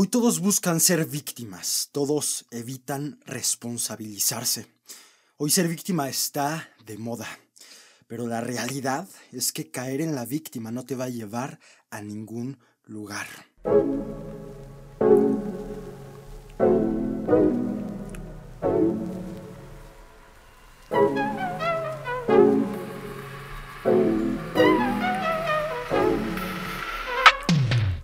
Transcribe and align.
Hoy 0.00 0.06
todos 0.06 0.38
buscan 0.38 0.78
ser 0.78 1.06
víctimas, 1.06 1.88
todos 1.90 2.46
evitan 2.52 3.18
responsabilizarse. 3.26 4.68
Hoy 5.38 5.50
ser 5.50 5.66
víctima 5.66 6.08
está 6.08 6.70
de 6.86 6.96
moda, 6.98 7.26
pero 8.06 8.28
la 8.28 8.40
realidad 8.40 9.08
es 9.32 9.50
que 9.50 9.72
caer 9.72 10.00
en 10.00 10.14
la 10.14 10.24
víctima 10.24 10.70
no 10.70 10.84
te 10.84 10.94
va 10.94 11.06
a 11.06 11.08
llevar 11.08 11.58
a 11.90 12.00
ningún 12.00 12.60
lugar. 12.84 13.26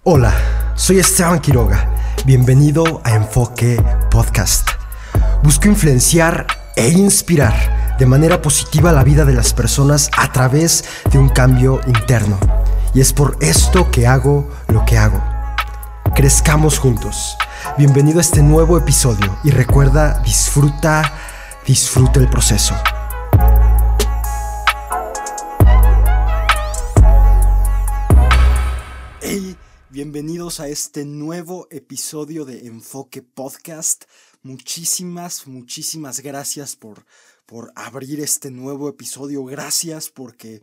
Hola, 0.02 0.43
soy 0.74 0.98
Esteban 0.98 1.40
Quiroga. 1.40 1.88
Bienvenido 2.24 3.00
a 3.04 3.14
Enfoque 3.14 3.80
Podcast. 4.10 4.68
Busco 5.42 5.68
influenciar 5.68 6.46
e 6.74 6.88
inspirar 6.88 7.96
de 7.98 8.06
manera 8.06 8.42
positiva 8.42 8.92
la 8.92 9.04
vida 9.04 9.24
de 9.24 9.34
las 9.34 9.52
personas 9.52 10.10
a 10.16 10.32
través 10.32 10.84
de 11.10 11.18
un 11.18 11.28
cambio 11.28 11.80
interno. 11.86 12.38
Y 12.92 13.00
es 13.00 13.12
por 13.12 13.36
esto 13.40 13.90
que 13.90 14.06
hago 14.06 14.50
lo 14.68 14.84
que 14.84 14.98
hago. 14.98 15.22
Crezcamos 16.14 16.78
juntos. 16.78 17.36
Bienvenido 17.78 18.18
a 18.18 18.22
este 18.22 18.42
nuevo 18.42 18.76
episodio 18.76 19.38
y 19.44 19.50
recuerda, 19.50 20.20
disfruta, 20.24 21.12
disfruta 21.66 22.20
el 22.20 22.28
proceso. 22.28 22.74
Bienvenidos 29.94 30.58
a 30.58 30.66
este 30.66 31.04
nuevo 31.04 31.68
episodio 31.70 32.44
de 32.44 32.66
Enfoque 32.66 33.22
Podcast. 33.22 34.06
Muchísimas, 34.42 35.46
muchísimas 35.46 36.18
gracias 36.18 36.74
por, 36.74 37.06
por 37.46 37.70
abrir 37.76 38.18
este 38.18 38.50
nuevo 38.50 38.88
episodio. 38.88 39.44
Gracias 39.44 40.10
porque 40.10 40.62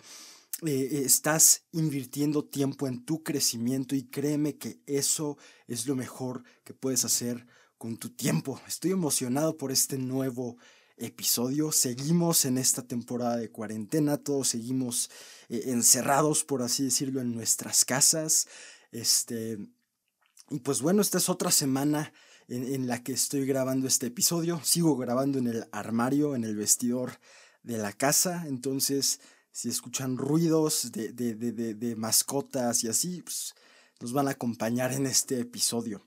eh, 0.65 1.03
estás 1.05 1.63
invirtiendo 1.71 2.43
tiempo 2.43 2.89
en 2.89 3.05
tu 3.05 3.23
crecimiento 3.23 3.95
y 3.95 4.03
créeme 4.03 4.57
que 4.57 4.81
eso 4.85 5.37
es 5.65 5.87
lo 5.87 5.95
mejor 5.95 6.43
que 6.65 6.73
puedes 6.73 7.05
hacer 7.05 7.47
con 7.77 7.95
tu 7.95 8.09
tiempo. 8.09 8.59
Estoy 8.67 8.91
emocionado 8.91 9.55
por 9.55 9.71
este 9.71 9.97
nuevo 9.97 10.57
episodio. 10.97 11.71
Seguimos 11.71 12.45
en 12.45 12.57
esta 12.57 12.81
temporada 12.81 13.37
de 13.37 13.49
cuarentena, 13.49 14.17
todos 14.17 14.49
seguimos 14.49 15.09
eh, 15.49 15.63
encerrados, 15.67 16.43
por 16.43 16.61
así 16.61 16.83
decirlo, 16.83 17.21
en 17.21 17.33
nuestras 17.33 17.85
casas. 17.85 18.47
Este, 18.91 19.57
y 20.49 20.59
pues 20.59 20.81
bueno, 20.81 21.01
esta 21.01 21.17
es 21.17 21.29
otra 21.29 21.51
semana 21.51 22.13
en, 22.47 22.87
la 22.87 23.03
que 23.03 23.13
estoy 23.13 23.45
grabando 23.45 23.87
este 23.87 24.07
episodio. 24.07 24.61
Sigo 24.63 24.97
grabando 24.97 25.39
en 25.39 25.47
el 25.47 25.65
armario, 25.71 26.35
en 26.35 26.43
el 26.43 26.55
vestidor 26.55 27.13
de 27.63 27.77
la 27.77 27.93
casa. 27.93 28.45
Entonces, 28.47 29.21
si 29.51 29.69
escuchan 29.69 30.17
ruidos 30.17 30.91
de, 30.91 31.13
de, 31.13 31.35
de, 31.35 31.73
de 31.73 31.95
mascotas 31.95 32.83
y 32.83 32.89
así, 32.89 33.21
pues, 33.21 33.55
nos 34.01 34.13
van 34.13 34.27
a 34.27 34.31
acompañar 34.31 34.91
en 34.91 35.05
este 35.05 35.39
episodio. 35.39 36.05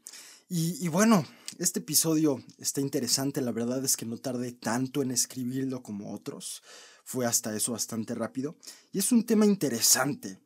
Y, 0.49 0.85
y, 0.85 0.89
bueno, 0.89 1.25
este 1.59 1.81
episodio 1.81 2.45
está 2.59 2.81
interesante. 2.81 3.41
La 3.41 3.53
verdad 3.53 3.83
es 3.85 3.97
que 3.97 4.05
no 4.05 4.19
tardé 4.19 4.53
tanto 4.53 5.01
en 5.01 5.11
escribirlo 5.11 5.83
como 5.83 6.13
otros. 6.13 6.63
Fue 7.05 7.25
hasta 7.25 7.55
eso 7.57 7.73
bastante 7.73 8.15
rápido. 8.15 8.57
Y 8.93 8.99
es 8.99 9.11
un 9.13 9.25
tema 9.25 9.47
interesante. 9.47 10.39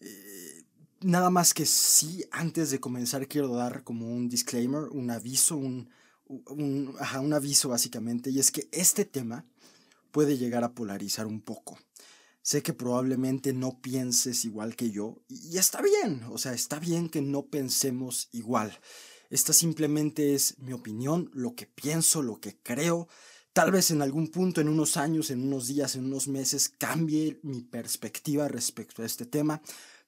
Eh, 0.00 0.49
Nada 1.02 1.30
más 1.30 1.54
que 1.54 1.64
sí, 1.64 2.26
antes 2.30 2.70
de 2.70 2.78
comenzar 2.78 3.26
quiero 3.26 3.48
dar 3.54 3.84
como 3.84 4.14
un 4.14 4.28
disclaimer, 4.28 4.82
un 4.90 5.10
aviso, 5.10 5.56
un, 5.56 5.88
un, 6.26 6.94
un 6.94 7.32
aviso 7.32 7.70
básicamente, 7.70 8.28
y 8.28 8.38
es 8.38 8.50
que 8.50 8.68
este 8.70 9.06
tema 9.06 9.46
puede 10.10 10.36
llegar 10.36 10.62
a 10.62 10.74
polarizar 10.74 11.26
un 11.26 11.40
poco. 11.40 11.78
Sé 12.42 12.62
que 12.62 12.74
probablemente 12.74 13.54
no 13.54 13.80
pienses 13.80 14.44
igual 14.44 14.76
que 14.76 14.90
yo, 14.90 15.22
y 15.28 15.56
está 15.56 15.80
bien, 15.80 16.22
o 16.30 16.36
sea, 16.36 16.52
está 16.52 16.78
bien 16.78 17.08
que 17.08 17.22
no 17.22 17.46
pensemos 17.46 18.28
igual. 18.32 18.78
Esta 19.30 19.54
simplemente 19.54 20.34
es 20.34 20.58
mi 20.58 20.74
opinión, 20.74 21.30
lo 21.32 21.54
que 21.54 21.64
pienso, 21.64 22.20
lo 22.20 22.40
que 22.40 22.58
creo. 22.62 23.08
Tal 23.54 23.70
vez 23.70 23.90
en 23.90 24.02
algún 24.02 24.28
punto, 24.28 24.60
en 24.60 24.68
unos 24.68 24.98
años, 24.98 25.30
en 25.30 25.44
unos 25.44 25.66
días, 25.66 25.96
en 25.96 26.04
unos 26.04 26.28
meses, 26.28 26.68
cambie 26.68 27.40
mi 27.42 27.62
perspectiva 27.62 28.48
respecto 28.48 29.02
a 29.02 29.06
este 29.06 29.24
tema, 29.24 29.62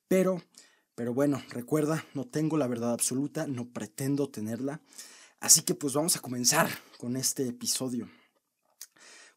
pero 0.06 0.42
pero 0.94 1.14
bueno, 1.14 1.42
recuerda, 1.48 2.04
no 2.14 2.26
tengo 2.26 2.58
la 2.58 2.66
verdad 2.66 2.92
absoluta, 2.92 3.46
no 3.46 3.72
pretendo 3.72 4.28
tenerla. 4.28 4.80
Así 5.40 5.62
que 5.62 5.74
pues 5.74 5.94
vamos 5.94 6.16
a 6.16 6.20
comenzar 6.20 6.68
con 6.98 7.16
este 7.16 7.48
episodio. 7.48 8.08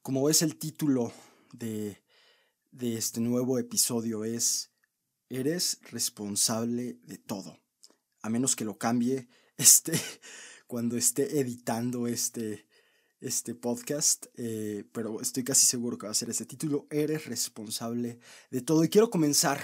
Como 0.02 0.24
ves 0.24 0.42
el 0.42 0.58
título 0.58 1.12
de, 1.54 2.02
de 2.72 2.98
este 2.98 3.22
nuevo 3.22 3.58
episodio 3.58 4.26
es 4.26 4.72
Eres 5.30 5.80
responsable 5.90 7.00
de 7.06 7.18
todo. 7.18 7.58
A 8.22 8.30
menos 8.30 8.56
que 8.56 8.66
lo 8.66 8.78
cambie 8.78 9.28
este, 9.58 10.00
cuando 10.68 10.98
esté 10.98 11.40
editando 11.40 12.08
este, 12.08 12.68
este 13.22 13.56
podcast, 13.56 14.28
eh, 14.36 14.84
pero 14.92 15.22
estoy 15.22 15.44
casi 15.44 15.66
seguro 15.66 15.98
que 15.98 16.06
va 16.06 16.12
a 16.12 16.16
ser 16.16 16.30
ese 16.30 16.46
título, 16.46 16.86
Eres 16.92 17.26
responsable 17.26 18.20
de 18.52 18.62
todo. 18.62 18.84
Y 18.84 18.90
quiero 18.90 19.10
comenzar 19.10 19.60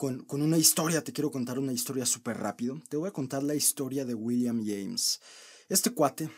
con, 0.00 0.24
una 0.40 0.56
historia, 0.56 1.04
te 1.04 1.12
quiero 1.12 1.30
contar 1.30 1.58
una 1.58 1.74
historia 1.74 2.06
súper 2.06 2.38
rápido. 2.38 2.80
Te 2.88 2.96
voy 2.96 3.08
a 3.08 3.12
contar 3.12 3.42
la 3.42 3.54
historia 3.54 4.06
de 4.06 4.14
William 4.14 4.64
James. 4.64 5.20
Este 5.68 5.90
cuate 5.90 6.30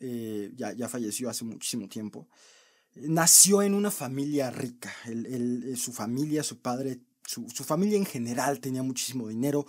eh, 0.00 0.50
ya, 0.56 0.72
ya, 0.72 0.88
falleció 0.88 1.28
hace 1.28 1.44
muchísimo 1.44 1.86
tiempo. 1.86 2.26
Nació 2.94 3.60
en 3.60 3.74
una 3.74 3.90
familia 3.90 4.50
rica. 4.50 4.90
Eh, 5.06 5.74
su 5.76 5.92
familia, 5.92 6.42
su 6.42 6.60
padre, 6.62 7.00
su, 7.26 7.44
familia 7.62 7.98
en 7.98 8.06
general 8.06 8.58
tenía 8.58 8.82
muchísimo 8.82 9.28
dinero. 9.28 9.66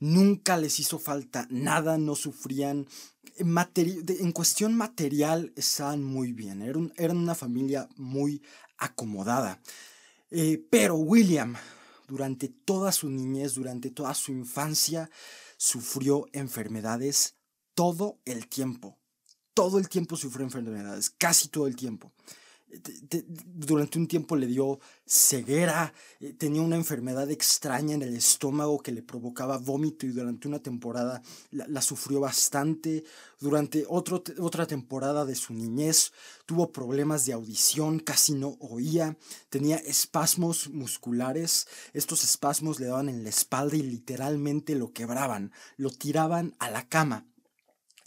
Nunca 0.00 0.56
les 0.56 0.80
hizo 0.80 0.98
falta 0.98 1.46
nada, 1.50 1.98
no 1.98 2.16
sufrían. 2.16 2.88
En, 3.36 4.32
cuestión 4.32 4.74
material 4.74 5.52
estaban 5.54 6.02
muy 6.02 6.32
bien. 6.32 6.62
Eran, 6.62 7.16
una 7.16 7.36
familia 7.36 7.88
muy 7.94 8.42
acomodada. 8.76 9.62
Eh, 10.32 10.66
pero 10.68 10.96
William 10.96 11.54
durante 12.08 12.48
toda 12.48 12.90
su 12.90 13.08
niñez, 13.08 13.54
durante 13.54 13.90
toda 13.90 14.14
su 14.14 14.32
infancia, 14.32 15.08
sufrió 15.56 16.26
enfermedades 16.32 17.36
todo 17.74 18.18
el 18.24 18.48
tiempo. 18.48 18.98
Todo 19.54 19.78
el 19.78 19.88
tiempo 19.88 20.16
sufrió 20.16 20.44
enfermedades, 20.44 21.10
casi 21.10 21.48
todo 21.48 21.66
el 21.68 21.76
tiempo 21.76 22.12
durante 23.54 23.98
un 23.98 24.06
tiempo 24.06 24.36
le 24.36 24.46
dio 24.46 24.78
ceguera, 25.06 25.94
eh, 26.20 26.34
tenía 26.34 26.60
una 26.60 26.76
enfermedad 26.76 27.30
extraña 27.30 27.94
en 27.94 28.02
el 28.02 28.14
estómago 28.14 28.80
que 28.80 28.92
le 28.92 29.02
provocaba 29.02 29.56
vómito 29.58 30.06
y 30.06 30.10
durante 30.10 30.48
una 30.48 30.58
temporada 30.58 31.22
la, 31.50 31.80
sufrió 31.82 32.20
bastante. 32.20 33.04
Durante 33.40 33.86
otra 33.88 34.66
temporada 34.66 35.24
de 35.24 35.34
su 35.34 35.54
niñez 35.54 36.12
tuvo 36.44 36.72
problemas 36.72 37.24
de 37.24 37.32
audición, 37.32 38.00
casi 38.00 38.34
no 38.34 38.56
oía, 38.60 39.16
tenía 39.48 39.76
espasmos 39.76 40.68
musculares, 40.68 41.68
estos 41.92 42.24
espasmos 42.24 42.80
le 42.80 42.86
daban 42.86 43.08
en 43.08 43.22
la 43.22 43.28
espalda 43.30 43.76
y 43.76 43.82
literalmente 43.82 44.74
lo 44.74 44.92
quebraban, 44.92 45.52
lo 45.76 45.90
tiraban 45.90 46.54
a 46.58 46.70
la 46.70 46.88
cama. 46.88 47.26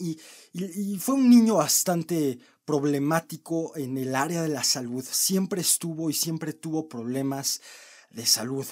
Y, 0.02 0.98
fue 0.98 1.14
un 1.14 1.30
niño 1.30 1.56
bastante 1.56 2.38
problemático 2.64 3.76
en 3.76 3.96
el 3.98 4.14
área 4.14 4.42
de 4.42 4.48
la 4.48 4.64
salud. 4.64 5.04
Siempre 5.08 5.60
estuvo 5.60 6.10
y 6.10 6.14
siempre 6.14 6.52
tuvo 6.52 6.88
problemas 6.88 7.60
de 8.10 8.26
salud. 8.26 8.66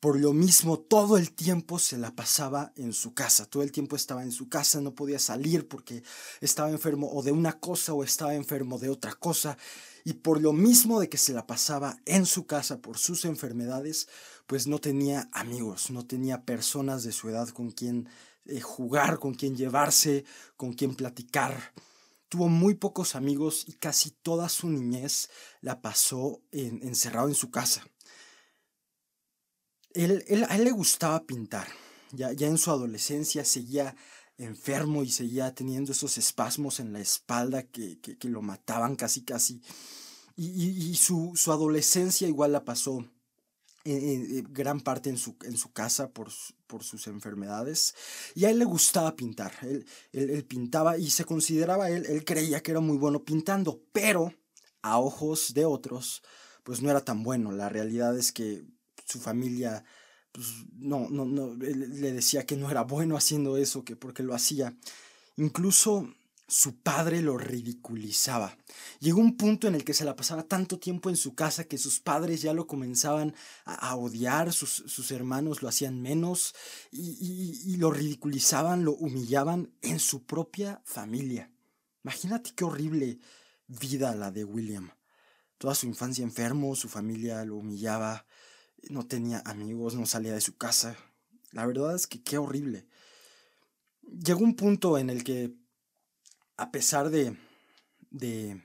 Por 0.00 0.20
lo 0.20 0.32
mismo, 0.32 0.78
todo 0.78 1.16
el 1.16 1.32
tiempo 1.32 1.80
se 1.80 1.98
la 1.98 2.14
pasaba 2.14 2.72
en 2.76 2.92
su 2.92 3.14
casa. 3.14 3.46
Todo 3.46 3.64
el 3.64 3.72
tiempo 3.72 3.96
estaba 3.96 4.22
en 4.22 4.30
su 4.30 4.48
casa, 4.48 4.80
no 4.80 4.94
podía 4.94 5.18
salir 5.18 5.66
porque 5.66 6.04
estaba 6.40 6.70
enfermo 6.70 7.10
o 7.12 7.22
de 7.22 7.32
una 7.32 7.58
cosa 7.58 7.94
o 7.94 8.04
estaba 8.04 8.34
enfermo 8.34 8.78
de 8.78 8.90
otra 8.90 9.14
cosa. 9.14 9.58
Y 10.04 10.14
por 10.14 10.40
lo 10.40 10.52
mismo 10.52 11.00
de 11.00 11.08
que 11.08 11.18
se 11.18 11.32
la 11.32 11.46
pasaba 11.46 11.98
en 12.06 12.26
su 12.26 12.46
casa 12.46 12.80
por 12.80 12.96
sus 12.96 13.24
enfermedades, 13.24 14.08
pues 14.46 14.68
no 14.68 14.78
tenía 14.78 15.28
amigos, 15.32 15.90
no 15.90 16.06
tenía 16.06 16.44
personas 16.44 17.02
de 17.02 17.12
su 17.12 17.28
edad 17.28 17.48
con 17.48 17.72
quien 17.72 18.08
eh, 18.48 18.60
jugar, 18.60 19.18
con 19.18 19.34
quien 19.34 19.56
llevarse, 19.56 20.24
con 20.56 20.72
quien 20.72 20.94
platicar. 20.94 21.72
Tuvo 22.28 22.48
muy 22.48 22.74
pocos 22.74 23.14
amigos 23.14 23.64
y 23.66 23.72
casi 23.74 24.10
toda 24.10 24.48
su 24.48 24.68
niñez 24.68 25.30
la 25.60 25.80
pasó 25.80 26.42
encerrado 26.52 27.28
en 27.28 27.34
su 27.34 27.50
casa. 27.50 27.86
Él, 29.94 30.24
a 30.48 30.56
él 30.56 30.64
le 30.64 30.70
gustaba 30.70 31.24
pintar. 31.24 31.68
Ya, 32.12 32.32
ya 32.32 32.46
en 32.46 32.58
su 32.58 32.70
adolescencia 32.70 33.44
seguía 33.44 33.94
enfermo 34.38 35.02
y 35.02 35.10
seguía 35.10 35.54
teniendo 35.54 35.92
esos 35.92 36.16
espasmos 36.16 36.80
en 36.80 36.92
la 36.92 37.00
espalda 37.00 37.64
que, 37.64 37.98
que, 38.00 38.28
lo 38.28 38.40
mataban 38.40 38.96
casi 38.96 39.22
casi. 39.22 39.60
Y, 40.36 40.90
y, 40.90 40.94
su, 40.94 41.32
su, 41.34 41.50
adolescencia 41.50 42.28
igual 42.28 42.52
la 42.52 42.64
pasó 42.64 43.04
eh, 43.90 44.44
gran 44.50 44.80
parte 44.80 45.10
en 45.10 45.18
su, 45.18 45.36
en 45.44 45.56
su 45.56 45.72
casa 45.72 46.10
por, 46.10 46.28
por, 46.66 46.84
sus 46.84 47.06
enfermedades. 47.06 47.94
Y 48.34 48.44
a 48.44 48.50
él 48.50 48.58
le 48.58 48.64
gustaba 48.64 49.16
pintar. 49.16 49.52
Él, 49.62 49.86
él, 50.12 50.44
pintaba 50.44 50.98
y 50.98 51.10
se 51.10 51.24
consideraba, 51.24 51.90
él, 51.90 52.06
él 52.06 52.24
creía 52.24 52.62
que 52.62 52.72
era 52.72 52.80
muy 52.80 52.96
bueno 52.96 53.24
pintando, 53.24 53.82
pero 53.92 54.32
a 54.82 54.98
ojos 54.98 55.54
de 55.54 55.64
otros, 55.64 56.22
pues 56.62 56.82
no 56.82 56.90
era 56.90 57.04
tan 57.04 57.22
bueno. 57.22 57.52
La 57.52 57.68
realidad 57.68 58.16
es 58.16 58.32
que 58.32 58.64
su 59.06 59.20
familia 59.20 59.84
pues, 60.32 60.46
no, 60.76 61.08
no, 61.10 61.24
no, 61.24 61.54
le 61.54 62.12
decía 62.12 62.46
que 62.46 62.56
no 62.56 62.70
era 62.70 62.82
bueno 62.82 63.16
haciendo 63.16 63.56
eso, 63.56 63.84
que 63.84 63.96
porque 63.96 64.22
lo 64.22 64.34
hacía. 64.34 64.76
Incluso 65.36 66.14
su 66.48 66.76
padre 66.76 67.20
lo 67.20 67.36
ridiculizaba. 67.36 68.56
Llegó 69.00 69.20
un 69.20 69.36
punto 69.36 69.68
en 69.68 69.74
el 69.74 69.84
que 69.84 69.92
se 69.92 70.06
la 70.06 70.16
pasaba 70.16 70.44
tanto 70.44 70.78
tiempo 70.78 71.10
en 71.10 71.16
su 71.16 71.34
casa 71.34 71.64
que 71.64 71.76
sus 71.76 72.00
padres 72.00 72.40
ya 72.40 72.54
lo 72.54 72.66
comenzaban 72.66 73.34
a, 73.66 73.94
odiar, 73.94 74.54
sus, 74.54 75.10
hermanos 75.10 75.62
lo 75.62 75.68
hacían 75.68 76.00
menos 76.00 76.54
y, 76.90 77.76
lo 77.76 77.90
ridiculizaban, 77.90 78.82
lo 78.82 78.92
humillaban 78.94 79.74
en 79.82 80.00
su 80.00 80.24
propia 80.24 80.80
familia. 80.84 81.52
Imagínate 82.02 82.52
qué 82.56 82.64
horrible 82.64 83.18
vida 83.66 84.14
la 84.14 84.30
de 84.30 84.44
William. 84.44 84.90
Toda 85.58 85.74
su 85.74 85.86
infancia 85.86 86.24
enfermo, 86.24 86.74
su 86.76 86.88
familia 86.88 87.44
lo 87.44 87.56
humillaba, 87.56 88.24
no 88.88 89.06
tenía 89.06 89.42
amigos, 89.44 89.96
no 89.96 90.06
salía 90.06 90.32
de 90.32 90.40
su 90.40 90.56
casa. 90.56 90.96
La 91.52 91.66
verdad 91.66 91.94
es 91.94 92.06
que 92.06 92.22
qué 92.22 92.38
horrible. 92.38 92.86
Llegó 94.02 94.40
un 94.40 94.56
punto 94.56 94.96
en 94.96 95.10
el 95.10 95.24
que 95.24 95.52
a 96.58 96.70
pesar 96.70 97.08
de, 97.08 97.36
de, 98.10 98.60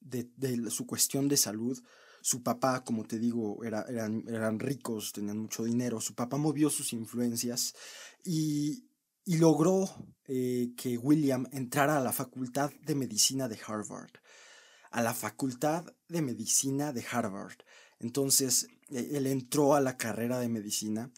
de, 0.00 0.70
su 0.70 0.86
cuestión 0.86 1.28
de 1.28 1.36
salud, 1.36 1.82
su 2.20 2.42
papá, 2.42 2.84
como 2.84 3.04
te 3.04 3.18
digo, 3.18 3.64
era, 3.64 3.84
eran, 3.88 4.24
eran, 4.28 4.60
ricos, 4.60 5.12
tenían 5.12 5.38
mucho 5.38 5.64
dinero, 5.64 6.00
su 6.00 6.14
papá 6.14 6.36
movió 6.36 6.70
sus 6.70 6.92
influencias 6.92 7.74
y, 8.24 8.84
y 9.24 9.38
logró 9.38 9.88
eh, 10.26 10.72
que 10.76 10.98
William 10.98 11.46
entrara 11.52 11.96
a 11.96 12.00
la 12.00 12.12
Facultad 12.12 12.70
de 12.82 12.94
Medicina 12.94 13.48
de 13.48 13.58
Harvard. 13.66 14.12
A 14.90 15.02
la 15.02 15.14
Facultad 15.14 15.86
de 16.08 16.20
Medicina 16.20 16.92
de 16.92 17.04
Harvard. 17.10 17.56
Entonces, 17.98 18.68
e, 18.90 19.16
él 19.16 19.26
entró 19.26 19.74
a 19.74 19.80
la 19.80 19.96
carrera 19.96 20.38
de 20.38 20.50
medicina 20.50 21.10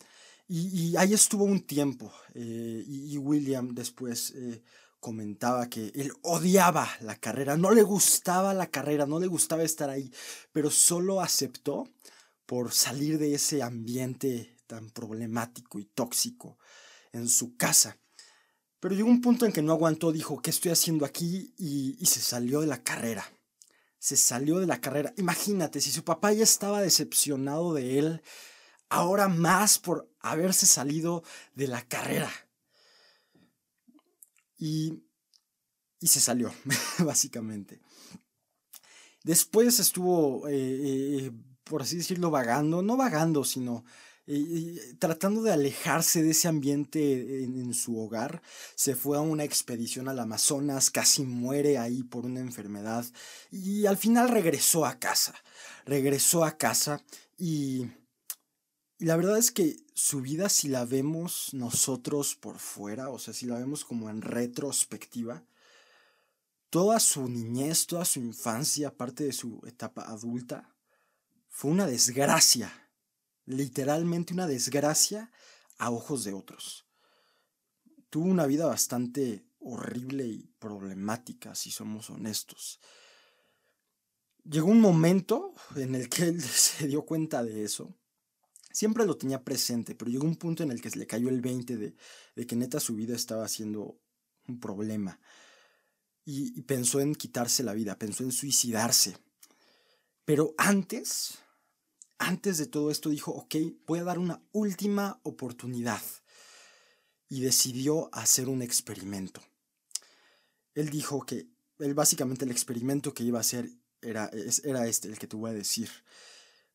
y, 0.47 0.95
ahí 0.97 1.15
estuvo 1.15 1.45
un 1.45 1.67
tiempo. 1.67 2.13
Eh, 2.35 2.85
y, 2.87 3.17
William 3.19 3.75
después 3.75 4.33
eh, 4.37 4.63
comentaba 5.05 5.69
que 5.69 5.93
él 5.95 6.15
odiaba 6.23 6.89
la 7.03 7.15
carrera, 7.17 7.59
no 7.59 7.73
le 7.73 7.83
gustaba 7.83 8.55
la 8.55 8.71
carrera, 8.71 9.05
no 9.05 9.21
le 9.21 9.27
gustaba 9.27 9.63
estar 9.63 9.91
ahí, 9.91 10.11
pero 10.51 10.71
solo 10.71 11.21
aceptó 11.21 11.87
por 12.47 12.73
salir 12.73 13.19
de 13.19 13.35
ese 13.35 13.63
ambiente 13.63 14.57
tan 14.67 14.89
problemático 14.89 15.79
y 15.79 15.85
tóxico 15.85 16.57
en 17.13 17.29
su 17.29 17.55
casa. 17.55 17.99
Pero 18.81 18.95
llegó 18.95 19.11
un 19.11 19.21
punto 19.21 19.45
en 19.45 19.53
que 19.53 19.61
no 19.61 19.73
aguantó, 19.73 20.11
dijo, 20.11 20.41
¿qué 20.41 20.49
estoy 20.49 20.71
haciendo 20.71 21.05
aquí? 21.05 21.53
Y, 21.59 21.99
y 22.01 22.07
se 22.07 22.21
salió 22.21 22.63
de 22.63 22.67
la 22.67 22.83
carrera. 22.83 23.31
Se 23.99 24.17
salió 24.17 24.59
de 24.59 24.67
la 24.67 24.81
carrera. 24.81 25.13
Imagínate, 25.19 25.83
si 25.83 25.91
su 25.91 26.03
papá 26.03 26.33
ya 26.33 26.45
estaba 26.45 26.81
decepcionado 26.81 27.75
de 27.75 27.99
él, 27.99 28.23
ahora 28.89 29.29
más 29.29 29.79
por 29.79 30.11
haberse 30.21 30.65
salido 30.65 31.25
de 31.55 31.69
la 31.69 31.83
carrera. 31.83 32.31
Y, 34.57 35.03
y 36.01 36.07
se 36.09 36.21
salió, 36.21 36.53
básicamente. 36.99 37.81
Después 39.23 39.81
estuvo, 39.81 40.47
eh, 40.49 40.55
eh, 40.55 41.33
por 41.65 41.83
así 41.83 41.97
decirlo, 41.97 42.31
vagando, 42.31 42.83
no 42.83 42.97
vagando, 42.97 43.43
sino 43.43 43.85
eh, 44.27 44.97
tratando 44.99 45.43
de 45.43 45.53
alejarse 45.53 46.23
de 46.23 46.31
ese 46.31 46.49
ambiente 46.49 47.45
en, 47.45 47.73
su 47.73 47.99
hogar. 47.99 48.43
Se 48.75 48.95
fue 48.95 49.17
a 49.17 49.23
una 49.23 49.45
expedición 49.45 50.09
al 50.09 50.19
Amazonas, 50.19 50.91
casi 50.91 51.25
muere 51.25 51.79
ahí 51.79 52.03
por 52.03 52.27
una 52.27 52.41
enfermedad 52.41 53.05
y 53.51 53.87
al 53.87 53.97
final 53.97 54.29
regresó 54.29 54.85
a 54.85 54.99
casa. 54.99 55.35
Regresó 55.87 56.45
a 56.45 56.57
casa 56.59 57.03
y 57.39 57.87
y 58.99 59.07
la 59.07 59.17
verdad 59.17 59.39
es 59.39 59.51
que 59.51 59.77
su 59.95 60.21
vida, 60.21 60.49
si 60.49 60.69
la 60.69 60.85
vemos 60.85 61.55
nosotros 61.55 62.35
por 62.35 62.59
fuera, 62.59 63.11
o 63.11 63.19
sea, 63.21 63.33
si 63.33 63.47
la 63.47 63.59
vemos 63.59 63.85
como 63.85 64.11
en 64.11 64.23
retrospectiva, 64.23 65.45
toda 66.69 66.99
su 66.99 67.29
niñez, 67.29 67.87
toda 67.87 68.05
su 68.05 68.19
infancia, 68.19 68.97
parte 68.97 69.23
de 69.23 69.33
su 69.33 69.63
etapa 69.65 70.03
adulta, 70.03 70.75
fue 71.49 71.71
una 71.71 71.87
desgracia, 71.87 72.91
literalmente 73.47 74.35
una 74.35 74.49
desgracia 74.49 75.31
a 75.79 75.93
ojos 75.93 76.25
de 76.25 76.35
otros. 76.35 76.87
Tuvo 78.11 78.25
una 78.25 78.47
vida 78.47 78.67
bastante 78.67 79.47
horrible 79.61 80.27
y 80.27 80.49
problemática, 80.59 81.55
si 81.55 81.71
somos 81.71 82.11
honestos. 82.11 82.81
Llegó 84.43 84.67
un 84.67 84.81
momento 84.81 85.55
en 85.77 85.95
el 85.95 86.09
que 86.09 86.25
él 86.25 86.43
se 86.43 86.89
dio 86.89 87.03
cuenta 87.03 87.45
de 87.45 87.63
eso 87.63 87.97
siempre 88.75 89.07
lo 89.07 89.17
tenía 89.17 89.45
presente, 89.45 89.95
pero 89.95 90.11
llegó 90.11 90.25
un 90.25 90.37
punto 90.37 90.65
en 90.65 90.73
el 90.73 90.83
que 90.83 90.91
se 90.91 90.99
le 90.99 91.07
cayó 91.07 91.29
el 91.29 91.41
20 91.41 91.77
de, 91.77 92.47
que 92.47 92.57
neta 92.57 92.81
su 92.81 92.97
vida 92.97 93.15
estaba 93.15 93.47
siendo 93.47 94.01
un 94.49 94.59
problema. 94.59 95.21
Y, 96.25 96.59
y, 96.59 96.63
pensó 96.63 97.01
en 97.01 97.15
quitarse 97.15 97.63
la 97.63 97.73
vida, 97.73 97.99
pensó 97.99 98.25
en 98.25 98.33
suicidarse. 98.33 99.17
Pero 100.25 100.55
antes, 100.59 101.39
antes 102.19 102.59
de 102.59 102.67
todo 102.67 102.91
esto 102.91 103.11
dijo, 103.11 103.31
ok, 103.31 103.55
voy 103.87 104.01
a 104.01 104.05
dar 104.05 104.19
una 104.19 104.43
última 104.53 105.21
oportunidad. 105.23 106.03
Y 107.29 107.41
decidió 107.41 108.11
hacer 108.13 108.49
un 108.49 108.61
experimento. 108.61 109.41
Él 110.75 110.91
dijo 110.91 111.25
que, 111.25 111.47
él 111.79 111.95
básicamente 111.95 112.45
el 112.45 112.51
experimento 112.51 113.15
que 113.15 113.23
iba 113.23 113.39
a 113.39 113.43
hacer 113.43 113.71
era, 114.03 114.31
era 114.65 114.87
este, 114.87 115.09
el 115.09 115.19
que 115.19 115.27
te 115.29 115.37
voy 115.37 115.51
a 115.51 115.55
decir. 115.55 115.91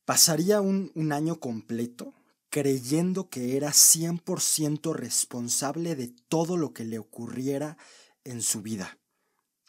Pasaría 0.09 0.59
un, 0.59 1.11
año 1.11 1.39
completo 1.39 2.15
creyendo 2.50 3.29
que 3.29 3.57
era 3.57 3.69
100% 3.69 4.91
responsable 4.95 5.95
de 5.95 6.07
todo 6.07 6.57
lo 6.57 6.73
que 6.73 6.83
le 6.83 6.97
ocurriera 6.97 7.77
en 8.23 8.41
su 8.41 8.63
vida. 8.63 8.97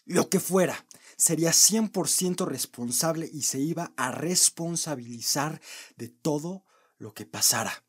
Lo 0.06 0.31
que 0.31 0.40
fuera, 0.40 0.87
sería 1.19 1.50
100% 1.50 2.46
responsable 2.46 3.28
y 3.31 3.42
se 3.42 3.58
iba 3.60 3.92
a 3.98 4.12
responsabilizar 4.12 5.60
de 5.98 6.08
todo 6.08 6.64
lo 6.96 7.12
que 7.12 7.26
pasara. 7.26 7.84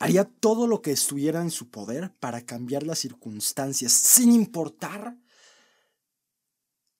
Haría 0.00 0.24
todo 0.24 0.66
lo 0.66 0.82
que 0.82 0.90
estuviera 0.90 1.40
en 1.40 1.52
su 1.52 1.70
poder 1.70 2.12
para 2.18 2.44
cambiar 2.44 2.82
las 2.82 2.98
circunstancias, 2.98 3.92
sin 3.92 4.32
importar 4.32 5.16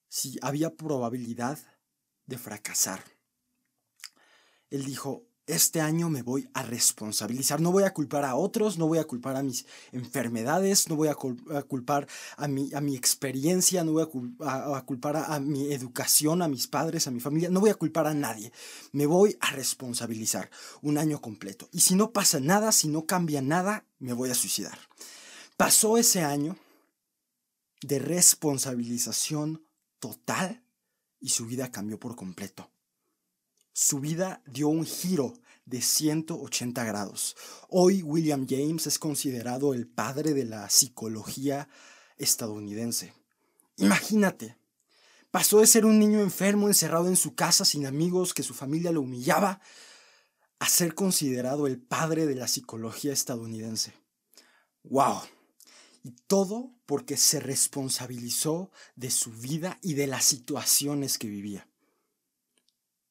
si 0.06 0.38
había 0.42 0.76
probabilidad 0.76 1.58
de 2.26 2.38
fracasar 2.38 3.17
él 4.70 4.84
dijo, 4.84 5.28
este 5.48 5.80
año 5.80 6.10
me 6.10 6.22
voy 6.22 6.48
a 6.52 6.62
responsabilizar, 6.62 7.60
no 7.60 7.72
voy 7.72 7.84
a 7.84 7.94
culpar 7.94 8.24
a 8.24 8.36
otros, 8.36 8.76
no 8.76 8.86
voy 8.86 8.98
a 8.98 9.04
culpar 9.04 9.34
a 9.36 9.42
mis 9.42 9.64
enfermedades, 9.92 10.88
no 10.88 10.96
voy 10.96 11.08
a, 11.08 11.14
culpar 11.14 12.06
a 12.36 12.48
mi, 12.48 12.70
a 12.74 12.80
mi, 12.82 12.94
experiencia, 12.94 13.82
no 13.82 13.92
voy 13.92 14.02
a, 14.02 14.82
culpar 14.82 15.16
a, 15.16 15.40
mi 15.40 15.72
educación, 15.72 16.42
a 16.42 16.48
mis 16.48 16.66
padres, 16.66 17.06
a 17.06 17.10
mi 17.10 17.20
familia, 17.20 17.48
no 17.48 17.60
voy 17.60 17.70
a 17.70 17.74
culpar 17.74 18.06
a 18.06 18.14
nadie, 18.14 18.52
me 18.92 19.06
voy 19.06 19.36
a 19.40 19.50
responsabilizar 19.52 20.50
un 20.82 20.98
año 20.98 21.20
completo. 21.20 21.68
Y 21.72 21.80
si 21.80 21.94
no 21.94 22.12
pasa 22.12 22.40
nada, 22.40 22.70
si 22.70 22.88
no 22.88 23.06
cambia 23.06 23.40
nada, 23.40 23.86
me 23.98 24.12
voy 24.12 24.30
a 24.30 24.34
suicidar. 24.34 24.78
Pasó 25.56 25.96
ese 25.96 26.22
año 26.22 26.56
de 27.80 27.98
responsabilización 27.98 29.64
total 29.98 30.62
y 31.20 31.30
su 31.30 31.46
vida 31.46 31.72
cambió 31.72 31.98
por 31.98 32.16
completo 32.16 32.70
su 33.80 34.00
vida 34.00 34.42
dio 34.44 34.66
un 34.66 34.84
giro 34.84 35.34
de 35.64 35.80
180 35.80 36.82
grados. 36.82 37.36
Hoy 37.68 38.02
William 38.02 38.44
James 38.48 38.88
es 38.88 38.98
considerado 38.98 39.72
el 39.72 39.86
padre 39.86 40.34
de 40.34 40.44
la 40.44 40.68
psicología 40.68 41.68
estadounidense. 42.16 43.14
Imagínate, 43.76 44.58
pasó 45.30 45.60
de 45.60 45.68
ser 45.68 45.86
un 45.86 46.00
niño 46.00 46.18
enfermo 46.18 46.66
encerrado 46.66 47.06
en 47.06 47.14
su 47.14 47.36
casa 47.36 47.64
sin 47.64 47.86
amigos, 47.86 48.34
que 48.34 48.42
su 48.42 48.52
familia 48.52 48.90
lo 48.90 49.00
humillaba, 49.00 49.60
a 50.58 50.68
ser 50.68 50.96
considerado 50.96 51.68
el 51.68 51.78
padre 51.80 52.26
de 52.26 52.34
la 52.34 52.48
psicología 52.48 53.12
estadounidense. 53.12 53.94
¡Wow! 54.82 55.20
Y 56.02 56.16
todo 56.26 56.72
porque 56.84 57.16
se 57.16 57.38
responsabilizó 57.38 58.72
de 58.96 59.12
su 59.12 59.30
vida 59.30 59.78
y 59.82 59.94
de 59.94 60.08
las 60.08 60.24
situaciones 60.24 61.16
que 61.16 61.28
vivía. 61.28 61.68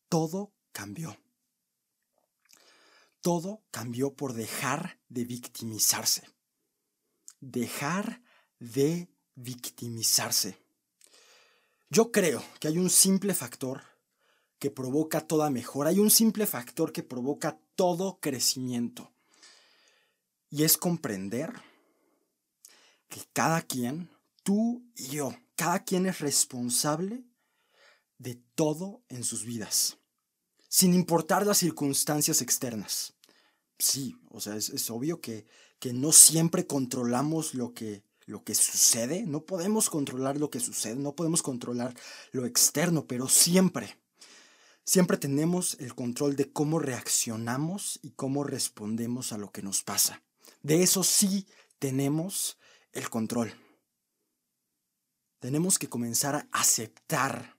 Todo 0.10 0.57
cambió. 0.78 1.18
Todo 3.22 3.64
cambió 3.72 4.14
por 4.14 4.34
dejar 4.34 5.00
de 5.10 5.26
victimizarse. 5.26 6.22
Dejar 7.40 8.22
de 8.60 9.10
victimizarse. 9.34 10.56
Yo 11.90 12.12
creo 12.12 12.44
que 12.60 12.68
hay 12.68 12.78
un 12.78 12.92
simple 12.92 13.34
factor 13.34 13.82
que 14.60 14.70
provoca 14.70 15.22
toda 15.22 15.50
mejora. 15.50 15.90
Hay 15.90 15.98
un 15.98 16.12
simple 16.12 16.46
factor 16.46 16.94
que 16.94 17.02
provoca 17.02 17.60
todo 17.76 18.20
crecimiento. 18.20 19.12
Y 20.52 20.64
es 20.64 20.78
comprender 20.78 21.54
que 23.10 23.22
cada 23.34 23.64
quien, 23.64 24.12
tú 24.44 24.86
y 24.96 25.08
yo, 25.08 25.36
cada 25.56 25.84
quien 25.84 26.06
es 26.06 26.20
responsable 26.20 27.24
de 28.20 28.36
todo 28.54 29.02
en 29.10 29.24
sus 29.24 29.44
vidas, 29.44 29.98
sin 30.68 30.94
importar 30.94 31.46
las 31.46 31.58
circunstancias 31.58 32.42
externas. 32.42 33.14
Sí, 33.80 34.18
o 34.30 34.40
sea, 34.42 34.56
es, 34.56 34.90
obvio 34.90 35.22
que, 35.22 35.46
que, 35.80 35.94
no 35.94 36.12
siempre 36.12 36.66
controlamos 36.66 37.54
lo 37.54 37.74
que, 37.74 38.04
lo 38.26 38.44
que 38.44 38.56
sucede, 38.56 39.24
no 39.24 39.42
podemos 39.42 39.90
controlar 39.90 40.38
lo 40.38 40.50
que 40.50 40.60
sucede, 40.60 40.96
no 40.96 41.14
podemos 41.14 41.44
controlar 41.44 41.94
lo 42.32 42.46
externo, 42.46 43.06
pero 43.06 43.30
siempre, 43.30 43.98
siempre 44.84 45.18
tenemos 45.18 45.78
el 45.80 45.94
control 45.94 46.36
de 46.36 46.52
cómo 46.52 46.80
reaccionamos 46.80 48.00
y 48.02 48.12
cómo 48.12 48.44
respondemos 48.44 49.32
a 49.32 49.38
lo 49.38 49.52
que 49.52 49.62
nos 49.62 49.84
pasa. 49.84 50.24
De 50.64 50.82
eso 50.82 51.04
sí 51.04 51.46
tenemos 51.78 52.58
el 52.94 53.10
control. 53.10 53.54
Tenemos 55.40 55.78
que 55.78 55.88
comenzar 55.88 56.36
a 56.36 56.48
aceptar 56.52 57.58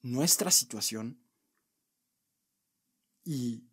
nuestra 0.00 0.50
situación 0.50 1.19
y 3.24 3.64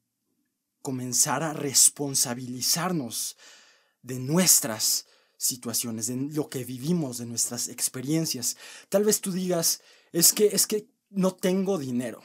comenzar 0.82 1.44
a 1.44 1.54
responsabilizarnos 1.54 3.38
de 4.01 4.20
nuestras 4.20 5.06
situaciones, 5.38 6.08
de 6.08 6.16
lo 6.16 6.50
que 6.50 6.63
vivimos, 6.63 7.18
de 7.18 7.25
nuestras 7.25 7.68
experiencias. 7.68 8.58
Tal 8.89 9.04
vez 9.04 9.22
tú 9.22 9.32
digas, 9.32 9.82
es 10.12 10.34
que, 10.34 10.48
es 10.48 10.66
que 10.66 10.89
no 11.10 11.36
tengo 11.36 11.77
dinero. 11.77 12.22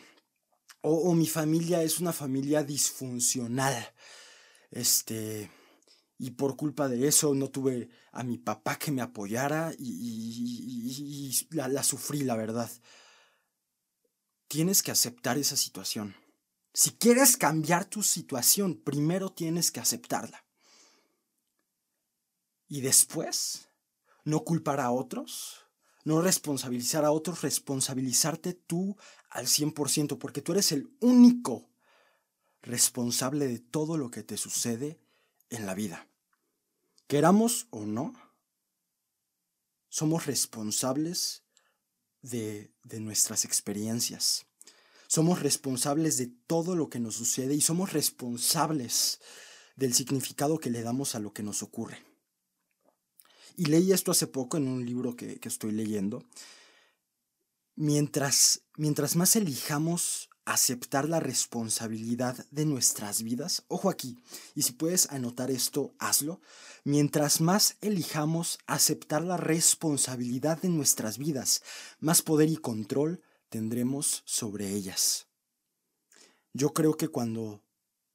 O, 0.80 1.14
mi 1.14 1.26
familia 1.26 1.82
es 1.82 2.00
una 2.00 2.12
familia 2.12 2.64
disfuncional. 2.64 3.94
Este, 4.70 5.50
y 6.18 6.30
por 6.30 6.56
culpa 6.56 6.88
de 6.88 7.06
eso 7.06 7.34
no 7.34 7.50
tuve 7.50 7.88
a 8.10 8.24
mi 8.24 8.38
papá 8.38 8.78
que 8.78 8.90
me 8.90 9.02
apoyara 9.02 9.72
y, 9.78 11.32
la, 11.50 11.82
sufrí, 11.82 12.22
la 12.24 12.36
verdad. 12.36 12.70
Tienes 14.48 14.82
que 14.82 14.90
aceptar 14.90 15.38
esa 15.38 15.56
situación. 15.56 16.16
Si 16.74 16.92
quieres 16.92 17.36
cambiar 17.36 17.84
tu 17.84 18.02
situación, 18.02 18.76
primero 18.76 19.30
tienes 19.30 19.70
que 19.70 19.80
aceptarla. 19.80 20.44
Y 22.68 22.80
después, 22.80 23.68
no 24.24 24.44
culpar 24.44 24.80
a 24.80 24.90
otros, 24.90 25.66
no 26.04 26.22
responsabilizar 26.22 27.04
a 27.04 27.12
otros, 27.12 27.42
responsabilizarte 27.42 28.54
tú 28.54 28.96
al 29.30 29.46
100%, 29.46 30.18
porque 30.18 30.40
tú 30.40 30.52
eres 30.52 30.72
el 30.72 30.90
único 31.00 31.68
responsable 32.62 33.48
de 33.48 33.58
todo 33.58 33.96
lo 33.96 34.10
que 34.10 34.22
te 34.22 34.36
sucede 34.36 34.98
en 35.50 35.66
la 35.66 35.74
vida. 35.74 36.08
Queramos 37.06 37.66
o 37.70 37.84
no, 37.84 38.14
somos 39.88 40.24
responsables 40.24 41.42
de, 42.22 42.72
de, 42.84 43.00
nuestras 43.00 43.44
experiencias. 43.44 44.46
Somos 45.12 45.42
responsables 45.42 46.16
de 46.16 46.28
todo 46.46 46.74
lo 46.74 46.88
que 46.88 46.98
nos 46.98 47.16
sucede 47.16 47.54
y 47.54 47.60
somos 47.60 47.92
responsables 47.92 49.20
del 49.76 49.92
significado 49.92 50.56
que 50.58 50.70
le 50.70 50.80
damos 50.80 51.14
a 51.14 51.18
lo 51.18 51.34
que 51.34 51.42
nos 51.42 51.62
ocurre. 51.62 51.98
Y 53.58 53.66
leí 53.66 53.92
esto 53.92 54.10
hace 54.12 54.26
poco 54.26 54.56
en 54.56 54.66
un 54.66 54.86
libro 54.86 55.14
que, 55.14 55.38
que 55.38 55.50
estoy 55.50 55.72
leyendo. 55.72 56.24
Mientras, 57.74 58.62
mientras 58.78 59.14
más 59.14 59.36
elijamos 59.36 60.30
aceptar 60.46 61.06
la 61.06 61.20
responsabilidad 61.20 62.46
de 62.50 62.64
nuestras 62.64 63.22
vidas. 63.22 63.64
Ojo 63.68 63.90
aquí, 63.90 64.18
y 64.54 64.62
si 64.62 64.72
puedes 64.72 65.10
anotar 65.10 65.50
esto, 65.50 65.94
hazlo. 65.98 66.40
Mientras 66.84 67.42
más 67.42 67.76
elijamos 67.82 68.60
aceptar 68.66 69.22
la 69.22 69.36
responsabilidad 69.36 70.62
de 70.62 70.70
nuestras 70.70 71.18
vidas, 71.18 71.62
más 72.00 72.22
poder 72.22 72.48
y 72.48 72.56
control 72.56 73.22
tendremos 73.52 74.22
sobre 74.24 74.70
ellas. 74.70 75.28
Yo 76.54 76.72
creo 76.72 76.96
que 76.96 77.08
cuando 77.08 77.62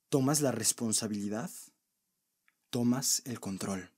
tomas 0.10 0.42
la 0.42 0.52
responsabilidad, 0.52 1.52
tomas 2.72 3.22
el 3.26 3.40
control. 3.40 3.92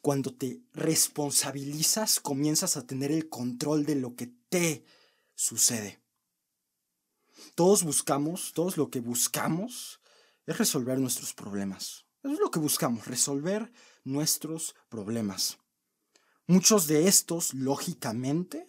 Cuando 0.00 0.34
te 0.34 0.60
responsabilizas, 0.72 2.18
comienzas 2.18 2.76
a 2.76 2.84
tener 2.84 3.12
el 3.12 3.28
control 3.28 3.86
de 3.86 3.94
lo 3.94 4.16
que 4.16 4.32
te 4.48 4.84
sucede. 5.36 6.02
Todos 7.54 7.84
buscamos, 7.84 8.52
todos 8.52 8.76
lo 8.76 8.90
que 8.90 8.98
buscamos 8.98 10.00
es 10.46 10.58
resolver 10.58 10.98
nuestros 10.98 11.32
problemas. 11.32 12.06
Eso 12.24 12.34
es 12.34 12.40
lo 12.40 12.50
que 12.50 12.58
buscamos, 12.58 13.06
resolver 13.06 13.72
nuestros 14.02 14.74
problemas. 14.88 15.58
Muchos 16.48 16.88
de 16.88 17.06
estos, 17.06 17.54
lógicamente, 17.54 18.66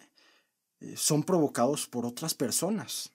son 0.96 1.22
provocados 1.22 1.86
por 1.86 2.06
otras 2.06 2.34
personas. 2.34 3.10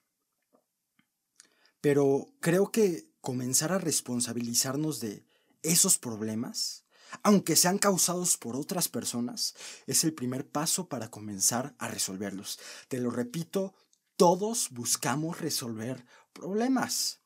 Pero 1.82 2.28
creo 2.39 2.72
que 2.72 3.10
comenzar 3.22 3.72
a 3.72 3.78
responsabilizarnos 3.78 5.00
de 5.00 5.25
esos 5.62 5.98
problemas, 5.98 6.86
aunque 7.24 7.56
sean 7.56 7.78
causados 7.78 8.38
por 8.38 8.56
otras 8.56 8.88
personas, 8.88 9.56
es 9.88 10.04
el 10.04 10.13
primer 10.13 10.48
paso 10.48 10.88
para 10.88 11.10
comenzar 11.10 11.75
a 11.80 11.88
resolverlos. 11.88 12.60
Te 12.88 13.00
lo 13.00 13.10
repito 13.10 13.74
todos 14.20 14.70
buscamos 14.72 15.39
resolver 15.39 16.06
problemas. 16.34 17.22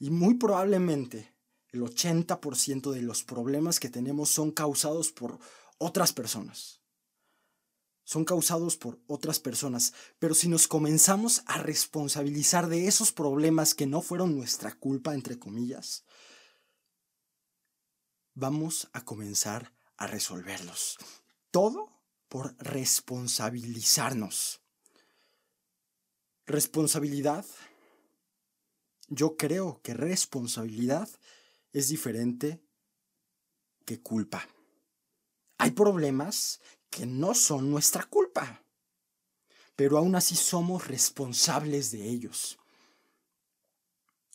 Y 0.00 0.08
muy 0.08 0.34
probablemente 0.34 1.34
el 1.72 1.82
80% 1.82 2.90
de 2.90 3.02
los 3.02 3.22
problemas 3.22 3.78
que 3.78 3.90
tenemos 3.90 4.30
son 4.30 4.50
causados 4.52 5.12
por 5.12 5.38
otras 5.76 6.14
personas. 6.14 6.77
Son 8.08 8.24
causados 8.24 8.78
por 8.78 8.98
otras 9.06 9.38
personas. 9.38 9.92
Pero 10.18 10.32
si 10.32 10.48
nos 10.48 10.66
comenzamos 10.66 11.42
a 11.44 11.58
responsabilizar 11.58 12.68
de 12.68 12.88
esos 12.88 13.12
problemas 13.12 13.74
que 13.74 13.86
no 13.86 14.00
fueron 14.00 14.34
nuestra 14.34 14.72
culpa, 14.72 15.12
entre 15.12 15.38
comillas, 15.38 16.06
vamos 18.32 18.88
a 18.94 19.04
comenzar 19.04 19.74
a 19.98 20.06
resolverlos. 20.06 20.96
Todo 21.50 22.00
por 22.30 22.56
responsabilizarnos. 22.56 24.62
Responsabilidad. 26.46 27.44
Yo 29.08 29.36
creo 29.36 29.82
que 29.82 29.92
responsabilidad 29.92 31.10
es 31.74 31.90
diferente 31.90 32.64
que 33.84 34.00
culpa. 34.00 34.48
Hay 35.58 35.72
problemas 35.72 36.60
que 36.90 37.06
no 37.06 37.34
son 37.34 37.70
nuestra 37.70 38.04
culpa, 38.04 38.62
pero 39.76 39.98
aún 39.98 40.14
así 40.14 40.34
somos 40.34 40.88
responsables 40.88 41.90
de 41.90 42.08
ellos. 42.08 42.58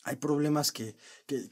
Hay 0.04 0.18
problemas 0.18 0.72
que, 0.72 0.96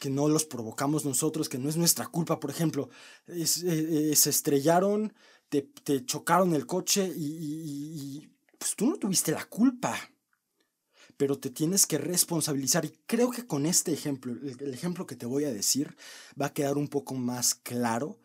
no 0.09 0.27
los 0.27 0.45
provocamos 0.45 1.05
nosotros, 1.05 1.47
que 1.47 1.57
no 1.57 1.69
es 1.69 1.77
nuestra 1.77 2.07
culpa. 2.07 2.39
Por 2.39 2.49
ejemplo, 2.49 2.89
eh, 3.27 3.45
eh, 3.65 4.13
se 4.15 4.29
estrellaron, 4.29 5.13
te, 5.49 6.05
chocaron 6.05 6.53
el 6.53 6.65
coche 6.65 7.11
y, 7.15 7.23
y 7.23 8.29
pues 8.57 8.75
tú 8.75 8.87
no 8.87 8.97
tuviste 8.97 9.31
la 9.31 9.45
culpa 9.45 9.97
pero 11.21 11.37
te 11.37 11.51
tienes 11.51 11.85
que 11.85 11.99
responsabilizar. 11.99 12.83
Y 12.83 12.97
creo 13.05 13.29
que 13.29 13.45
con 13.45 13.67
este 13.67 13.93
ejemplo, 13.93 14.33
el 14.33 14.73
ejemplo 14.73 15.05
que 15.05 15.15
te 15.15 15.27
voy 15.27 15.43
a 15.43 15.53
decir, 15.53 15.95
va 16.41 16.47
a 16.47 16.53
quedar 16.53 16.79
un 16.79 16.87
poco 16.87 17.13
más 17.13 17.53
claro 17.53 18.17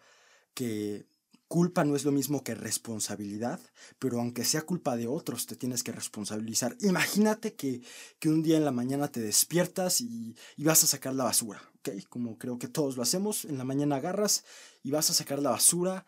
que 0.54 1.04
culpa 1.48 1.84
no 1.84 1.94
es 1.96 2.04
lo 2.04 2.12
mismo 2.12 2.42
que 2.42 2.54
responsabilidad, 2.54 3.60
pero 3.98 4.20
aunque 4.20 4.44
sea 4.44 4.62
culpa 4.62 4.96
de 4.96 5.06
otros, 5.06 5.46
te 5.46 5.56
tienes 5.56 5.82
que 5.82 5.92
responsabilizar. 5.92 6.76
Imagínate 6.80 7.54
que, 7.54 7.82
un 8.24 8.42
día 8.42 8.56
en 8.56 8.64
la 8.64 8.72
mañana 8.72 9.08
te 9.08 9.20
despiertas 9.20 10.00
y, 10.00 10.34
vas 10.58 10.82
a 10.82 10.86
sacar 10.86 11.14
la 11.14 11.24
basura, 11.24 11.62
¿ok? 11.78 11.90
Como 12.08 12.38
creo 12.38 12.58
que 12.58 12.68
todos 12.68 12.96
lo 12.96 13.02
hacemos, 13.02 13.44
en 13.44 13.58
la 13.58 13.64
mañana 13.64 13.96
agarras 13.96 14.44
y 14.82 14.90
vas 14.90 15.10
a 15.10 15.14
sacar 15.14 15.40
la 15.40 15.50
basura 15.50 16.06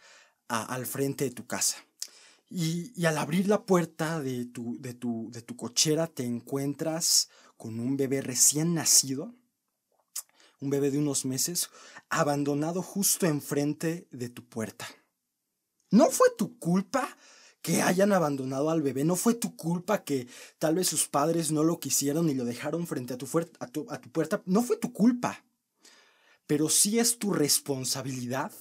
al 0.48 0.86
frente 0.86 1.24
de 1.24 1.30
tu 1.30 1.46
casa. 1.46 1.76
Y, 2.50 3.04
al 3.04 3.18
abrir 3.18 3.46
la 3.46 3.64
puerta 3.64 4.20
de 4.20 4.46
tu, 4.46 4.76
de, 4.80 4.94
tu, 4.94 5.30
de 5.30 5.42
tu 5.42 5.56
cochera 5.56 6.06
te 6.06 6.24
encuentras 6.24 7.28
con 7.56 7.78
un 7.78 7.96
bebé 7.96 8.22
recién 8.22 8.74
nacido, 8.74 9.34
un 10.60 10.70
bebé 10.70 10.90
de 10.90 10.98
unos 10.98 11.24
meses, 11.24 11.70
abandonado 12.08 12.82
justo 12.82 13.26
enfrente 13.26 14.08
de 14.10 14.28
tu 14.28 14.44
puerta. 14.44 14.88
No 15.90 16.10
fue 16.10 16.28
tu 16.36 16.58
culpa 16.58 17.16
que 17.62 17.82
hayan 17.82 18.12
abandonado 18.12 18.70
al 18.70 18.82
bebé, 18.82 19.04
no 19.04 19.16
fue 19.16 19.34
tu 19.34 19.56
culpa 19.56 20.04
que 20.04 20.28
tal 20.58 20.76
vez 20.76 20.88
sus 20.88 21.08
padres 21.08 21.50
no 21.50 21.64
lo 21.64 21.80
quisieron 21.80 22.30
y 22.30 22.34
lo 22.34 22.44
dejaron 22.44 22.86
frente 22.86 23.14
a 23.14 23.18
tu, 23.18 23.26
puerta, 23.26 24.42
no 24.46 24.62
fue 24.62 24.76
tu 24.76 24.92
culpa. 24.92 25.44
Pero 26.46 26.68
sí 26.68 26.98
es 26.98 27.18
tu 27.18 27.32
responsabilidad 27.32 28.52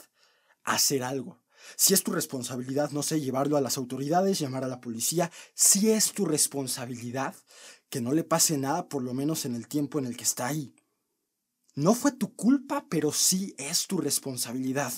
hacer 0.64 1.04
algo. 1.04 1.40
Si 1.76 1.94
es 1.94 2.04
tu 2.04 2.12
responsabilidad, 2.12 2.92
no 2.92 3.04
sé, 3.04 3.20
llevarlo 3.20 3.58
a 3.58 3.62
las 3.62 3.78
autoridades, 3.78 4.40
llamar 4.40 4.64
a 4.64 4.68
la 4.68 4.82
policía, 4.82 5.32
si 5.54 5.92
es 5.92 6.12
tu 6.12 6.26
responsabilidad 6.26 7.36
que 7.90 8.02
no 8.02 8.14
le 8.14 8.24
pase 8.24 8.58
nada, 8.58 8.88
por 8.90 9.04
lo 9.04 9.14
menos 9.14 9.46
en 9.46 9.56
el 9.56 9.68
tiempo 9.68 10.00
en 10.00 10.06
el 10.06 10.18
que 10.18 10.24
está 10.24 10.48
ahí. 10.48 10.76
No 11.76 11.94
fue 11.94 12.12
tu 12.12 12.36
culpa, 12.36 12.86
pero 12.90 13.12
sí 13.12 13.54
es 13.58 13.88
tu 13.88 13.98
responsabilidad. 13.98 14.92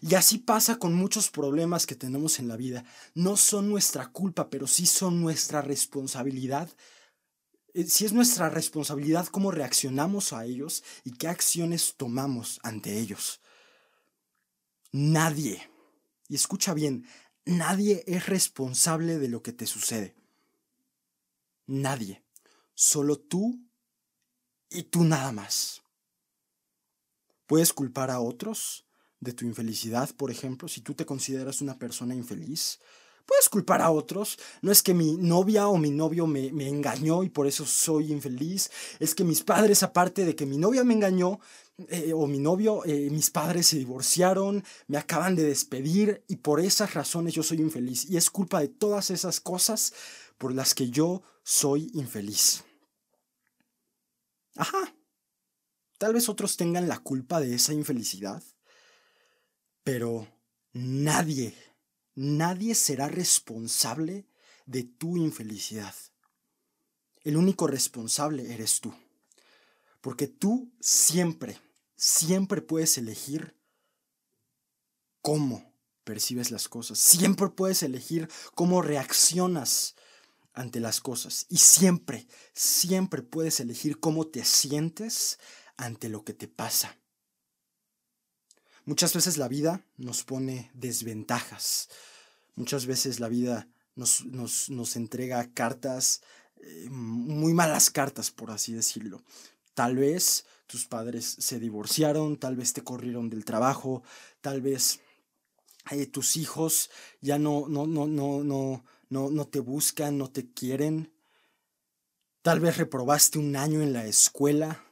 Y 0.00 0.14
así 0.14 0.38
pasa 0.38 0.78
con 0.78 0.94
muchos 0.94 1.30
problemas 1.30 1.86
que 1.86 1.96
tenemos 1.96 2.38
en 2.38 2.48
la 2.48 2.56
vida. 2.56 2.84
No 3.14 3.36
son 3.36 3.68
nuestra 3.68 4.08
culpa, 4.10 4.48
pero 4.50 4.66
sí 4.66 4.86
son 4.86 5.20
nuestra 5.20 5.60
responsabilidad. 5.62 6.70
Eh, 7.74 7.84
sí 7.84 8.04
es 8.04 8.12
nuestra 8.12 8.48
responsabilidad 8.48 9.26
cómo 9.26 9.50
reaccionamos 9.50 10.32
a 10.32 10.44
ellos 10.44 10.84
y 11.04 11.12
qué 11.12 11.28
acciones 11.28 11.94
tomamos 11.96 12.60
ante 12.62 12.98
ellos. 12.98 13.40
Nadie, 14.92 15.70
y 16.28 16.34
escucha 16.34 16.74
bien, 16.74 17.06
nadie 17.44 18.04
es 18.06 18.26
responsable 18.26 19.18
de 19.18 19.28
lo 19.28 19.42
que 19.42 19.52
te 19.52 19.66
sucede. 19.66 20.14
Nadie. 21.66 22.22
Solo 22.74 23.18
tú 23.18 23.60
y 24.70 24.84
tú 24.84 25.04
nada 25.04 25.32
más. 25.32 25.82
Puedes 27.46 27.72
culpar 27.72 28.10
a 28.10 28.20
otros 28.20 28.87
de 29.20 29.32
tu 29.32 29.44
infelicidad, 29.44 30.10
por 30.16 30.30
ejemplo, 30.30 30.68
si 30.68 30.80
tú 30.80 30.94
te 30.94 31.06
consideras 31.06 31.60
una 31.60 31.78
persona 31.78 32.14
infeliz. 32.14 32.78
Puedes 33.28 33.50
culpar 33.50 33.82
a 33.82 33.90
otros. 33.90 34.38
No 34.62 34.72
es 34.72 34.82
que 34.82 34.94
mi 34.94 35.16
novia 35.18 35.68
o 35.68 35.76
mi 35.76 35.90
novio 35.90 36.26
me, 36.26 36.48
engañó 36.66 37.22
y 37.22 37.28
por 37.28 37.46
eso 37.46 37.66
soy 37.66 38.10
infeliz. 38.10 38.70
Es 39.00 39.14
que 39.14 39.22
mis 39.22 39.42
padres, 39.42 39.82
aparte 39.82 40.24
de 40.24 40.34
que 40.34 40.46
mi 40.46 40.56
novia 40.56 40.82
me 40.82 40.94
engañó 40.94 41.38
eh, 41.88 42.14
o 42.14 42.26
mi 42.26 42.38
novio, 42.38 42.86
eh, 42.86 43.10
mis 43.10 43.28
padres 43.28 43.66
se 43.66 43.76
divorciaron, 43.76 44.64
me 44.86 44.96
acaban 44.96 45.36
de 45.36 45.42
despedir 45.42 46.24
y 46.26 46.36
por 46.36 46.58
esas 46.58 46.94
razones 46.94 47.34
yo 47.34 47.42
soy 47.42 47.58
infeliz. 47.60 48.08
Y 48.08 48.16
es 48.16 48.30
culpa 48.30 48.60
de 48.60 48.68
todas 48.68 49.10
esas 49.10 49.40
cosas 49.40 49.92
por 50.38 50.54
las 50.54 50.74
que 50.74 50.88
yo 50.88 51.22
soy 51.42 51.90
infeliz. 51.92 52.64
Ajá. 54.56 54.94
Tal 55.98 56.14
vez 56.14 56.28
otros 56.28 56.56
tengan 56.56 56.88
la 56.88 56.98
culpa 56.98 57.40
de 57.40 57.54
esa 57.54 57.74
infelicidad, 57.74 58.42
pero 59.88 60.28
nadie, 60.74 61.54
nadie 62.14 62.74
será 62.74 63.08
responsable 63.08 64.26
de 64.66 64.82
tu 64.82 65.16
infelicidad. 65.16 65.94
El 67.22 67.38
único 67.38 67.66
responsable 67.66 68.52
eres 68.52 68.82
tú. 68.82 68.92
Porque 70.02 70.26
tú 70.26 70.70
siempre, 70.78 71.58
siempre 71.96 72.60
puedes 72.60 72.98
elegir 72.98 73.56
cómo 75.22 75.72
percibes 76.04 76.50
las 76.50 76.68
cosas. 76.68 76.98
Siempre 76.98 77.48
puedes 77.48 77.82
elegir 77.82 78.28
cómo 78.54 78.82
reaccionas 78.82 79.94
ante 80.52 80.80
las 80.80 81.00
cosas. 81.00 81.46
Y 81.48 81.56
siempre, 81.56 82.28
siempre 82.52 83.22
puedes 83.22 83.58
elegir 83.58 84.00
cómo 84.00 84.26
te 84.26 84.44
sientes 84.44 85.38
ante 85.78 86.10
lo 86.10 86.24
que 86.24 86.34
te 86.34 86.46
pasa. 86.46 86.98
Muchas 88.88 89.12
veces 89.12 89.36
la 89.36 89.48
vida 89.48 89.84
nos 89.98 90.24
pone 90.24 90.70
desventajas. 90.72 91.90
Muchas 92.54 92.86
veces 92.86 93.20
la 93.20 93.28
vida 93.28 93.68
nos, 93.96 94.24
nos, 94.24 94.96
entrega 94.96 95.52
cartas, 95.52 96.22
eh, 96.56 96.88
muy 96.88 97.52
malas 97.52 97.90
cartas, 97.90 98.30
por 98.30 98.50
así 98.50 98.72
decirlo. 98.72 99.22
Tal 99.74 99.96
vez 99.96 100.46
tus 100.66 100.86
padres 100.86 101.36
se 101.38 101.60
divorciaron, 101.60 102.38
tal 102.38 102.56
vez 102.56 102.72
te 102.72 102.82
corrieron 102.82 103.28
del 103.28 103.44
trabajo, 103.44 104.02
tal 104.40 104.62
vez 104.62 105.00
eh, 105.90 106.06
tus 106.06 106.38
hijos 106.38 106.88
ya 107.20 107.38
no, 107.38 107.68
no, 107.68 107.86
no, 107.86 108.06
no, 108.06 108.42
no, 108.42 108.82
no, 109.10 109.28
no 109.28 109.46
te 109.48 109.60
buscan, 109.60 110.16
no 110.16 110.30
te 110.30 110.50
quieren. 110.50 111.12
Tal 112.40 112.60
vez 112.60 112.78
reprobaste 112.78 113.38
un 113.38 113.54
año 113.54 113.82
en 113.82 113.92
la 113.92 114.06
escuela, 114.06 114.82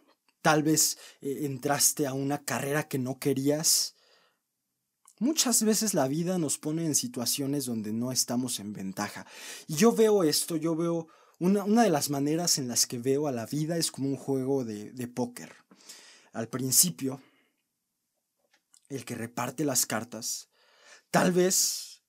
tal 0.46 0.62
vez 0.62 0.96
eh, 1.22 1.40
entraste 1.42 2.06
a 2.06 2.12
una 2.12 2.44
carrera 2.44 2.86
que 2.86 3.00
no 3.00 3.18
querías. 3.18 3.96
Muchas 5.18 5.64
veces 5.64 5.92
la 5.92 6.06
vida 6.06 6.38
nos 6.38 6.56
pone 6.56 6.86
en 6.86 6.94
situaciones 6.94 7.64
donde 7.64 7.92
no 7.92 8.12
estamos 8.12 8.60
en 8.60 8.72
ventaja. 8.72 9.26
Y 9.66 9.74
yo 9.74 9.90
veo 9.90 10.22
esto, 10.22 10.54
yo 10.54 10.76
veo 10.76 11.08
una, 11.40 11.64
una 11.64 11.82
de 11.82 11.90
las 11.90 12.10
maneras 12.10 12.58
en 12.58 12.68
las 12.68 12.86
que 12.86 12.98
veo 12.98 13.26
a 13.26 13.32
la 13.32 13.46
vida 13.46 13.76
es 13.76 13.90
como 13.90 14.08
un 14.08 14.16
juego 14.16 14.64
de, 14.64 14.92
de 14.92 15.08
póker. 15.08 15.52
Al 16.32 16.46
principio, 16.46 17.20
el 18.88 19.04
que 19.04 19.16
reparte 19.16 19.64
las 19.64 19.84
cartas, 19.84 20.48
tal 21.10 21.32
vez 21.32 22.02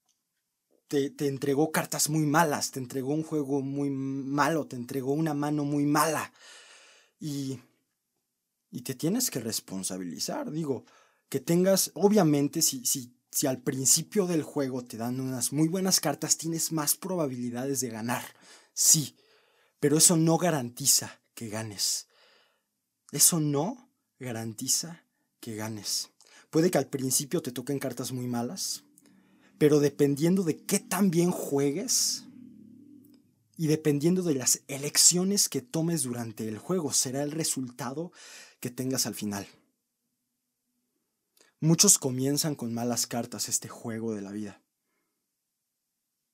te, 0.90 1.12
entregó 1.28 1.72
cartas 1.72 2.08
muy 2.08 2.28
malas, 2.28 2.70
te 2.70 2.78
entregó 2.78 3.16
un 3.16 3.24
juego 3.24 3.64
muy 3.64 3.90
malo, 3.90 4.68
te 4.68 4.76
entregó 4.76 5.14
una 5.14 5.34
mano 5.34 5.64
muy 5.64 5.88
mala. 5.88 6.32
Y, 7.20 7.60
y 8.72 8.82
te 8.82 8.96
tienes 8.96 9.30
que 9.30 9.40
responsabilizar. 9.40 10.52
Digo, 10.52 10.86
que 11.30 11.40
tengas, 11.40 11.92
obviamente, 11.94 12.62
si, 12.62 12.86
si, 12.86 13.14
si 13.32 13.48
al 13.48 13.62
principio 13.62 14.28
del 14.28 14.44
juego 14.44 14.84
te 14.84 14.98
dan 14.98 15.20
unas 15.20 15.54
muy 15.54 15.68
buenas 15.68 16.00
cartas, 16.00 16.38
tienes 16.38 16.72
más 16.72 16.96
probabilidades 16.96 17.80
de 17.82 17.90
ganar. 17.90 18.24
Sí, 18.74 19.16
pero 19.80 19.98
eso 19.98 20.18
no 20.18 20.38
garantiza 20.38 21.22
que 21.34 21.50
ganes. 21.50 22.08
Eso 23.12 23.40
no 23.40 23.92
garantiza 24.20 25.04
que 25.40 25.56
ganes. 25.56 26.10
Puede 26.50 26.72
que 26.72 26.78
al 26.78 26.88
principio 26.88 27.42
te 27.42 27.52
toquen 27.52 27.80
cartas 27.80 28.12
muy 28.12 28.28
malas, 28.28 28.84
pero 29.58 29.80
dependiendo 29.80 30.44
de 30.44 30.58
qué 30.58 30.80
tan 30.80 31.12
bien 31.12 31.32
juegues 31.32 32.24
y 33.58 33.68
dependiendo 33.68 34.22
de 34.24 34.36
las 34.36 34.62
elecciones 34.68 35.50
que 35.50 35.62
tomes 35.62 36.04
durante 36.04 36.48
el 36.48 36.58
juego, 36.58 36.94
será 36.94 37.24
el 37.24 37.32
resultado 37.32 38.12
que 38.60 38.70
tengas 38.70 39.06
al 39.06 39.16
final. 39.16 39.48
Muchos 41.60 41.98
comienzan 41.98 42.56
con 42.56 42.74
malas 42.74 43.08
cartas 43.08 43.50
este 43.50 43.68
juego 43.68 44.14
de 44.14 44.22
la 44.22 44.32
vida. 44.32 44.62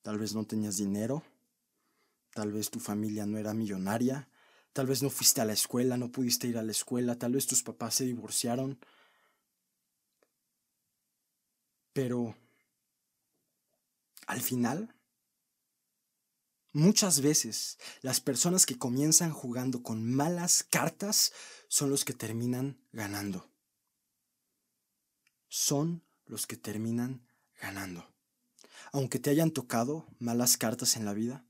Tal 0.01 0.17
vez 0.17 0.35
no 0.35 0.45
tenías 0.45 0.75
dinero, 0.75 1.23
tal 2.33 2.51
vez 2.51 2.69
tu 2.69 2.79
familia 2.79 3.25
no 3.25 3.37
era 3.37 3.53
millonaria, 3.53 4.27
tal 4.73 4.87
vez 4.87 5.01
no 5.01 5.09
fuiste 5.09 5.39
a 5.39 5.45
la 5.45 5.53
escuela, 5.53 5.95
no 5.95 6.11
pudiste 6.11 6.47
ir 6.47 6.57
a 6.57 6.63
la 6.63 6.71
escuela, 6.71 7.17
tal 7.17 7.33
vez 7.33 7.47
tus 7.47 7.63
papás 7.63 7.95
se 7.95 8.05
divorciaron. 8.05 8.77
Pero 11.93 12.35
al 14.27 14.41
final, 14.41 14.93
muchas 16.73 17.21
veces 17.21 17.77
las 18.01 18.19
personas 18.19 18.65
que 18.65 18.77
comienzan 18.77 19.31
jugando 19.31 19.83
con 19.83 20.03
malas 20.03 20.65
cartas 20.69 21.31
son 21.73 21.89
los 21.89 22.05
que 22.05 22.13
terminan 22.13 22.77
ganando. 22.91 23.49
Son 25.47 26.03
los 26.27 26.45
que 26.45 26.55
terminan 26.55 27.27
ganando. 27.59 28.13
Aunque 28.91 29.17
te 29.17 29.31
hayan 29.31 29.49
tocado 29.49 30.05
malas 30.19 30.55
cartas 30.55 30.97
en 30.97 31.05
la 31.05 31.13
vida, 31.13 31.47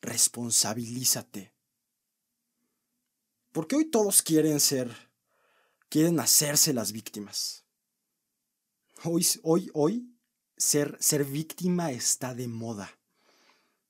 responsabilízate. 0.00 1.54
Porque 3.52 3.76
hoy 3.76 3.84
todos 3.88 4.20
quieren 4.20 4.58
ser, 4.58 4.90
quieren 5.90 6.18
hacerse 6.18 6.72
las 6.72 6.90
víctimas. 6.90 7.66
Hoy, 9.04 9.24
hoy, 9.44 9.70
hoy 9.74 10.12
ser, 10.56 10.96
ser 10.98 11.24
víctima 11.24 11.92
está 11.92 12.34
de 12.34 12.48
moda. 12.48 12.98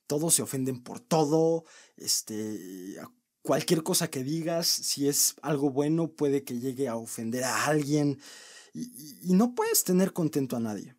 Todos 0.07 0.35
se 0.35 0.42
ofenden 0.42 0.83
por 0.83 1.01
todo, 1.01 1.64
este, 1.97 3.01
cualquier 3.46 3.85
cosa 3.85 4.11
que 4.11 4.24
digas, 4.24 4.66
si 4.66 5.09
es 5.09 5.37
algo 5.40 5.70
bueno, 5.70 6.09
puede 6.09 6.42
que 6.42 6.59
llegue 6.59 6.88
a 6.88 6.96
ofender 6.96 7.44
a 7.44 7.66
alguien 7.66 8.18
y, 8.74 9.32
no 9.35 9.54
puedes 9.54 9.85
tener 9.85 10.12
contento 10.12 10.56
a 10.56 10.61
nadie. 10.61 10.96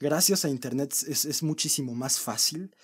Gracias 0.00 0.44
a 0.44 0.48
Internet 0.48 0.92
es, 1.06 1.42
muchísimo 1.44 1.94
más 1.94 2.18
fácil 2.18 2.74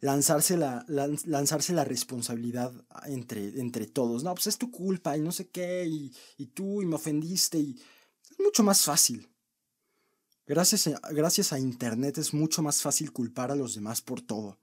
lanzarse 0.00 0.58
la, 0.58 1.84
responsabilidad 1.84 2.72
entre, 3.06 3.86
todos. 3.86 4.22
No, 4.22 4.34
pues 4.34 4.48
es 4.48 4.58
tu 4.58 4.70
culpa 4.70 5.16
y 5.16 5.22
no 5.22 5.32
sé 5.32 5.48
qué, 5.48 5.86
y, 5.86 6.46
tú 6.48 6.82
y 6.82 6.86
me 6.86 6.96
ofendiste, 6.96 7.58
y 7.58 7.80
es 8.30 8.38
mucho 8.38 8.62
más 8.62 8.82
fácil. 8.82 9.30
Gracias 10.46 11.52
a 11.52 11.58
Internet 11.58 12.18
es 12.18 12.34
mucho 12.34 12.62
más 12.62 12.82
fácil 12.82 13.12
culpar 13.12 13.50
a 13.50 13.56
los 13.56 13.74
demás 13.74 14.02
por 14.02 14.20
todo. 14.20 14.59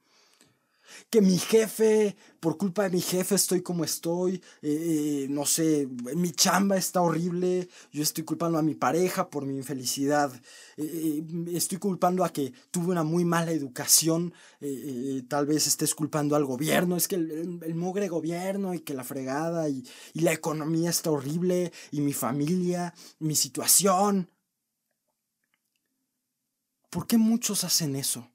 Que 1.09 1.21
mi 1.21 1.37
jefe, 1.37 2.15
por 2.39 2.57
culpa 2.57 2.83
de 2.83 2.89
mi 2.91 3.01
jefe 3.01 3.35
estoy 3.35 3.61
como 3.61 3.83
estoy, 3.83 4.35
eh, 4.61 5.23
eh, 5.23 5.27
no 5.29 5.45
sé, 5.45 5.87
mi 6.15 6.31
chamba 6.31 6.77
está 6.77 7.01
horrible, 7.01 7.67
yo 7.91 8.03
estoy 8.03 8.23
culpando 8.23 8.57
a 8.57 8.61
mi 8.61 8.75
pareja 8.75 9.29
por 9.29 9.45
mi 9.45 9.57
infelicidad, 9.57 10.31
eh, 10.77 11.23
estoy 11.53 11.77
culpando 11.77 12.23
a 12.23 12.29
que 12.29 12.53
tuve 12.71 12.87
una 12.87 13.03
muy 13.03 13.25
mala 13.25 13.51
educación, 13.51 14.33
tal 15.27 15.45
vez 15.45 15.67
estés 15.67 15.93
culpando 15.95 16.35
al 16.35 16.45
gobierno, 16.45 16.95
es 16.95 17.07
que 17.07 17.15
el, 17.15 17.75
mugre 17.75 18.07
gobierno 18.07 18.73
y 18.73 18.79
que 18.79 18.93
la 18.93 19.03
fregada 19.03 19.69
y 19.69 19.83
la 20.13 20.33
economía 20.33 20.89
está 20.89 21.11
horrible 21.11 21.71
y 21.91 22.01
mi 22.01 22.13
familia, 22.13 22.93
mi 23.19 23.35
situación. 23.35 24.29
¿Por 26.89 27.05
qué 27.05 27.17
muchos 27.17 27.63
hacen 27.63 27.95
eso? 27.95 28.29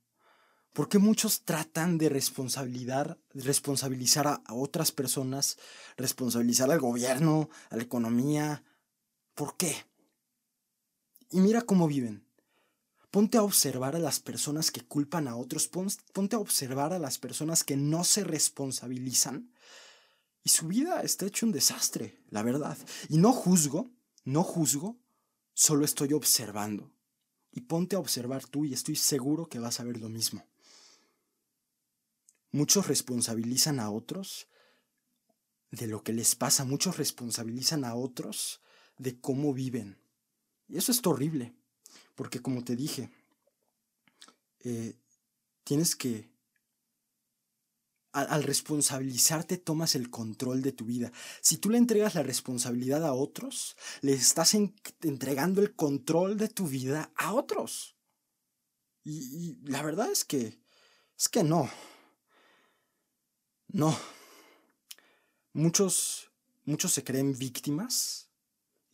¿Por 0.73 0.89
qué 0.89 0.99
muchos 0.99 1.43
tratan 1.43 1.99
de 1.99 2.09
responsabilizar, 2.09 3.19
responsabilizar 3.35 4.27
a, 4.27 4.35
a 4.47 4.55
otras 4.55 4.91
personas, 4.91 5.59
responsabilizar 5.99 6.71
al 6.71 6.81
gobierno, 6.81 7.51
a 7.69 7.77
la 7.77 7.83
economía? 7.83 8.65
¿Por 9.35 9.57
qué? 9.59 9.75
Y 11.31 11.41
mira 11.41 11.63
cómo 11.63 11.89
viven. 11.89 12.27
Ponte 13.11 13.37
a 13.37 13.43
observar 13.43 13.95
a 13.95 13.99
las 13.99 14.21
personas 14.21 14.71
que 14.71 14.81
culpan 14.81 15.29
a 15.29 15.37
otros, 15.37 15.69
ponte 15.69 16.37
a 16.37 16.39
observar 16.39 16.95
a 16.95 16.99
las 16.99 17.19
personas 17.19 17.63
que 17.63 17.77
no 17.77 18.05
se 18.05 18.25
responsabilizan. 18.25 19.53
Y 20.43 20.49
su 20.49 20.69
vida 20.69 21.03
está 21.03 21.27
hecho 21.27 21.45
un 21.45 21.53
desastre, 21.53 22.19
la 22.31 22.43
verdad. 22.43 22.79
Y 23.11 23.19
no 23.19 23.35
juzgo, 23.35 23.91
no 24.25 24.43
juzgo, 24.43 24.99
solo 25.53 25.85
estoy 25.85 26.15
observando. 26.15 26.91
Y 27.51 27.61
ponte 27.61 27.97
a 27.97 27.99
observar 27.99 28.47
tú 28.47 28.65
y 28.65 28.73
estoy 28.73 28.97
seguro 28.97 29.47
que 29.47 29.59
vas 29.59 29.79
a 29.79 29.85
ver 29.85 29.99
lo 29.99 30.09
mismo. 30.09 30.47
Muchos 32.53 32.87
responsabilizan 32.87 33.81
a 33.81 33.91
otros 33.91 34.47
de 35.71 35.87
lo 35.87 36.03
que 36.05 36.13
les 36.13 36.35
pasa, 36.35 36.65
muchos 36.65 36.99
responsabilizan 36.99 37.85
a 37.85 37.95
otros 37.95 38.61
de 38.99 39.19
cómo 39.19 39.55
viven. 39.55 39.99
Y 40.69 40.77
eso 40.77 40.93
es 40.93 41.05
horrible, 41.05 41.55
porque 42.15 42.41
como 42.41 42.63
te 42.63 42.77
dije, 42.77 43.11
eh, 44.61 44.95
tienes 45.65 45.97
que, 45.97 46.31
al, 48.13 48.43
responsabilizarte 48.43 49.57
tomas 49.57 49.95
el 49.95 50.11
control 50.11 50.61
de 50.61 50.73
tu 50.73 50.85
vida. 50.85 51.11
Si 51.41 51.57
tú 51.57 51.71
le 51.71 51.79
entregas 51.79 52.15
la 52.15 52.23
responsabilidad 52.23 53.05
a 53.07 53.15
otros, 53.15 53.77
le 54.03 54.13
estás 54.13 54.55
entregando 54.55 55.63
el 55.63 55.75
control 55.75 56.37
de 56.37 56.49
tu 56.49 56.67
vida 56.67 57.11
a 57.17 57.33
otros. 57.33 57.97
Y, 59.05 59.13
y 59.13 59.59
la 59.65 59.83
verdad 59.83 60.11
es 60.13 60.25
que, 60.25 60.61
es 61.19 61.29
que 61.29 61.43
no. 61.43 61.71
No. 63.73 63.97
Muchos, 65.55 66.31
muchos 66.65 66.93
se 66.93 67.03
creen 67.03 67.37
víctimas. 67.39 68.29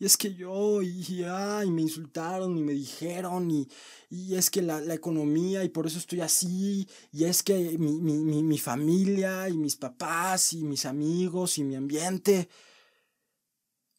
Y 0.01 0.07
es 0.07 0.17
que 0.17 0.33
yo, 0.33 0.81
y, 0.81 1.25
ay, 1.25 1.73
me 1.73 1.83
insultaron 1.83 2.57
y 2.57 2.63
me 2.63 2.73
dijeron, 2.73 3.51
y, 3.51 3.69
y 4.09 4.37
es 4.37 4.49
que 4.49 4.63
la, 4.63 4.81
la, 4.81 4.95
economía, 4.95 5.65
y 5.65 5.71
por 5.71 5.89
eso 5.89 5.99
estoy 5.99 6.21
así, 6.21 6.89
y 7.11 7.25
es 7.25 7.43
que 7.43 7.77
mi, 7.79 7.99
mi, 7.99 8.45
mi 8.45 8.59
familia, 8.59 9.49
y 9.49 9.59
mis 9.59 9.75
papás, 9.75 10.53
y 10.53 10.63
mis 10.63 10.87
amigos, 10.87 11.59
y 11.59 11.65
mi 11.65 11.75
ambiente. 11.75 12.49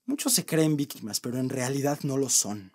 Muchos 0.05 0.31
se 0.33 0.45
creen 0.45 0.77
víctimas, 0.77 1.19
pero 1.19 1.37
en 1.37 1.49
realidad 1.49 1.99
no 2.03 2.15
lo 2.15 2.29
son. 2.29 2.71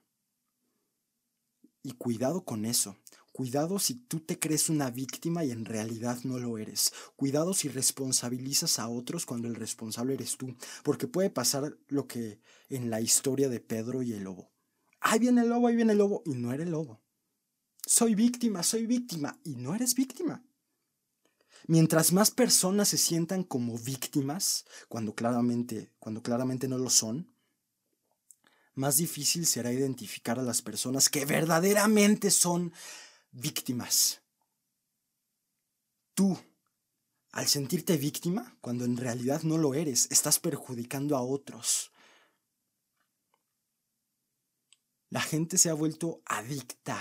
Y 1.82 1.92
cuidado 1.92 2.44
con 2.44 2.66
eso. 2.66 2.96
Cuidado 3.35 3.81
si 3.81 3.97
tú 3.97 4.20
te 4.20 4.38
crees 4.38 4.68
una 4.68 4.92
víctima 4.92 5.44
y 5.44 5.51
en 5.51 5.64
realidad 5.64 6.20
no 6.23 6.38
lo 6.38 6.57
eres. 6.57 6.92
Cuidado 7.16 7.53
si 7.53 7.66
responsabilizas 7.66 8.79
a 8.79 8.88
otros 8.88 9.27
cuando 9.27 9.49
el 9.49 9.57
responsable 9.57 10.14
eres 10.14 10.37
tú. 10.37 10.55
Porque 10.85 11.09
puede 11.09 11.31
pasar 11.31 11.77
lo 11.88 12.07
que 12.07 12.40
en 12.68 12.90
la 12.90 13.01
historia 13.01 13.49
de 13.49 13.59
Pedro 13.59 14.05
y 14.05 14.12
el 14.12 14.23
lobo. 14.23 14.53
Ahí 15.01 15.18
viene 15.18 15.40
el 15.40 15.49
lobo, 15.49 15.66
ahí 15.66 15.75
viene 15.75 15.90
el 15.90 15.99
lobo. 15.99 16.23
Y 16.27 16.35
no 16.35 16.53
era 16.53 16.62
el 16.62 16.70
lobo. 16.70 17.03
Soy 17.85 18.14
víctima, 18.14 18.62
soy 18.62 18.87
víctima. 18.87 19.37
Y 19.42 19.57
no 19.57 19.75
eres 19.75 19.97
víctima. 19.97 20.44
Mientras 21.66 22.12
más 22.12 22.31
personas 22.31 22.87
se 22.87 22.99
sientan 22.99 23.42
como 23.42 23.77
víctimas, 23.77 24.64
cuando 24.88 25.12
claramente, 25.16 25.90
cuando 25.99 26.23
claramente 26.23 26.68
no 26.68 26.79
lo 26.79 26.88
son, 26.88 27.35
más 28.75 28.97
difícil 28.97 29.44
será 29.47 29.73
identificar 29.73 30.38
a 30.38 30.44
las 30.44 30.62
personas 30.62 31.09
que 31.09 31.25
verdaderamente 31.25 32.31
son 32.31 32.73
víctimas. 33.35 34.23
Tú, 36.14 36.38
al 37.33 37.49
sentirte 37.49 37.97
víctima, 37.97 38.57
cuando 38.61 38.85
en 38.85 38.97
realidad 38.97 39.42
no 39.42 39.59
lo 39.59 39.75
eres, 39.75 40.09
estás 40.11 40.38
perjudicando 40.38 41.16
a 41.16 41.23
otros. 41.23 41.90
La 45.11 45.20
gente 45.20 45.59
se 45.59 45.68
ha 45.68 45.75
vuelto 45.75 46.23
adicta. 46.25 46.99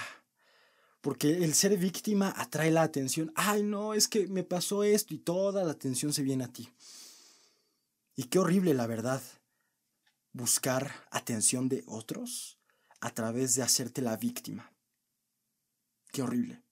Porque 1.02 1.43
el 1.43 1.54
ser 1.54 1.78
víctima 1.78 2.34
atrae 2.36 2.72
la 2.72 2.84
atención. 2.84 3.32
Ay, 3.36 3.62
no, 3.62 3.93
es 3.93 4.08
que 4.08 4.28
me 4.28 4.43
pasó 4.43 4.84
esto 4.84 5.13
y 5.13 5.19
toda 5.19 5.63
la 5.63 5.74
atención 5.74 6.13
se 6.13 6.24
viene 6.24 6.46
a 6.46 6.54
ti. 6.54 6.72
Y 8.15 8.26
qué 8.26 8.39
horrible, 8.39 8.74
la 8.74 8.88
verdad, 8.88 9.22
buscar 10.32 11.08
atención 11.12 11.67
de 11.67 11.84
otros 11.88 12.58
a 13.02 13.13
través 13.13 13.56
de 13.56 13.63
hacerte 13.63 14.02
la 14.02 14.15
víctima. 14.15 14.72
Qué 16.13 16.21
horrible. 16.21 16.63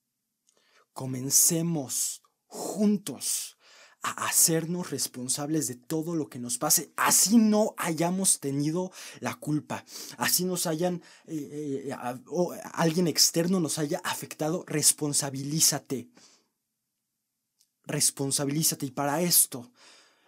Comencemos 0.92 2.22
juntos 2.46 3.58
a 4.00 4.26
hacernos 4.26 4.90
responsables 4.90 5.66
de 5.66 5.74
todo 5.74 6.14
lo 6.14 6.28
que 6.28 6.38
nos 6.38 6.58
pase, 6.58 6.92
así 6.96 7.38
no 7.38 7.74
hayamos 7.76 8.38
tenido 8.38 8.92
la 9.18 9.34
culpa, 9.34 9.84
así 10.16 10.44
nos 10.44 10.66
hayan, 10.68 11.02
eh, 11.26 11.88
eh, 11.88 11.96
o 12.28 12.54
alguien 12.72 13.08
externo 13.08 13.58
nos 13.58 13.78
haya 13.78 14.00
afectado, 14.04 14.64
responsabilízate, 14.66 16.08
responsabilízate. 17.84 18.86
Y 18.86 18.90
para 18.92 19.22
esto, 19.22 19.72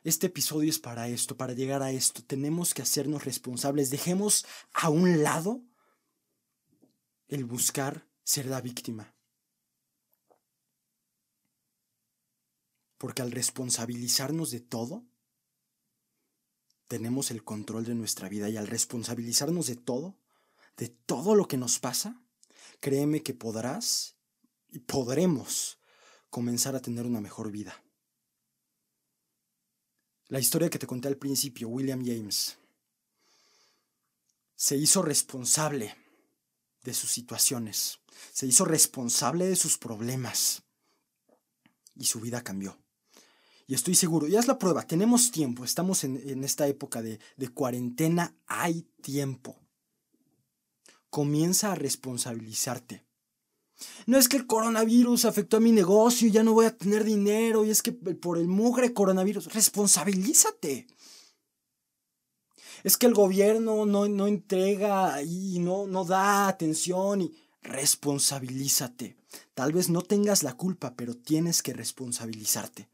este 0.02 0.26
episodio 0.26 0.70
es 0.70 0.80
para 0.80 1.08
esto, 1.08 1.36
para 1.36 1.52
llegar 1.52 1.84
a 1.84 1.92
esto, 1.92 2.20
tenemos 2.24 2.74
que 2.74 2.82
hacernos 2.82 3.24
responsables, 3.24 3.90
dejemos 3.90 4.44
a 4.72 4.88
un 4.88 5.22
lado 5.22 5.62
el 7.28 7.44
buscar 7.44 8.13
ser 8.24 8.46
la 8.46 8.60
víctima. 8.60 9.14
Porque 12.98 13.22
al 13.22 13.30
responsabilizarnos 13.30 14.50
de 14.50 14.60
todo, 14.60 15.04
tenemos 16.88 17.30
el 17.30 17.44
control 17.44 17.84
de 17.84 17.94
nuestra 17.94 18.28
vida 18.28 18.48
y 18.48 18.56
al 18.56 18.66
responsabilizarnos 18.66 19.66
de 19.66 19.76
todo, 19.76 20.18
de 20.76 20.88
todo 20.88 21.34
lo 21.34 21.46
que 21.46 21.56
nos 21.56 21.78
pasa, 21.78 22.22
créeme 22.80 23.22
que 23.22 23.34
podrás 23.34 24.16
y 24.68 24.80
podremos 24.80 25.78
comenzar 26.30 26.74
a 26.74 26.80
tener 26.80 27.06
una 27.06 27.20
mejor 27.20 27.50
vida. 27.50 27.82
La 30.28 30.40
historia 30.40 30.70
que 30.70 30.78
te 30.78 30.86
conté 30.86 31.08
al 31.08 31.16
principio, 31.16 31.68
William 31.68 32.04
James, 32.04 32.56
se 34.56 34.76
hizo 34.76 35.02
responsable 35.02 35.94
de 36.82 36.94
sus 36.94 37.10
situaciones, 37.10 37.98
se 38.32 38.46
hizo 38.46 38.64
responsable 38.64 39.46
de 39.46 39.56
sus 39.56 39.78
problemas 39.78 40.62
y 41.96 42.04
su 42.04 42.20
vida 42.20 42.42
cambió. 42.42 42.78
Y 43.66 43.74
estoy 43.74 43.94
seguro, 43.94 44.26
ya 44.26 44.40
es 44.40 44.46
la 44.46 44.58
prueba, 44.58 44.86
tenemos 44.86 45.30
tiempo, 45.30 45.64
estamos 45.64 46.04
en, 46.04 46.44
esta 46.44 46.66
época 46.66 47.00
de, 47.00 47.18
de 47.36 47.48
cuarentena, 47.48 48.36
hay 48.46 48.82
tiempo. 49.00 49.58
Comienza 51.08 51.72
a 51.72 51.74
responsabilizarte. 51.74 53.04
No 54.06 54.18
es 54.18 54.28
que 54.28 54.36
el 54.36 54.46
coronavirus 54.46 55.24
afectó 55.24 55.56
a 55.56 55.60
mi 55.60 55.72
negocio, 55.72 56.28
ya 56.28 56.42
no 56.42 56.52
voy 56.52 56.66
a 56.66 56.76
tener 56.76 57.04
dinero, 57.04 57.64
y 57.64 57.70
es 57.70 57.82
que 57.82 57.92
por 57.92 58.38
el 58.38 58.48
mugre 58.48 58.92
coronavirus, 58.92 59.52
responsabilízate. 59.52 60.86
Es 62.82 62.98
que 62.98 63.06
el 63.06 63.14
gobierno 63.14 63.86
no, 63.86 64.06
no 64.08 64.26
entrega 64.26 65.22
y 65.22 65.58
no, 65.58 65.86
no 65.86 66.04
da 66.04 66.48
atención 66.48 67.22
y 67.22 67.34
responsabilízate. 67.64 69.16
Tal 69.54 69.72
vez 69.72 69.88
no 69.88 70.02
tengas 70.02 70.42
la 70.42 70.56
culpa, 70.56 70.94
pero 70.94 71.16
tienes 71.16 71.62
que 71.62 71.72
responsabilizarte. 71.72 72.88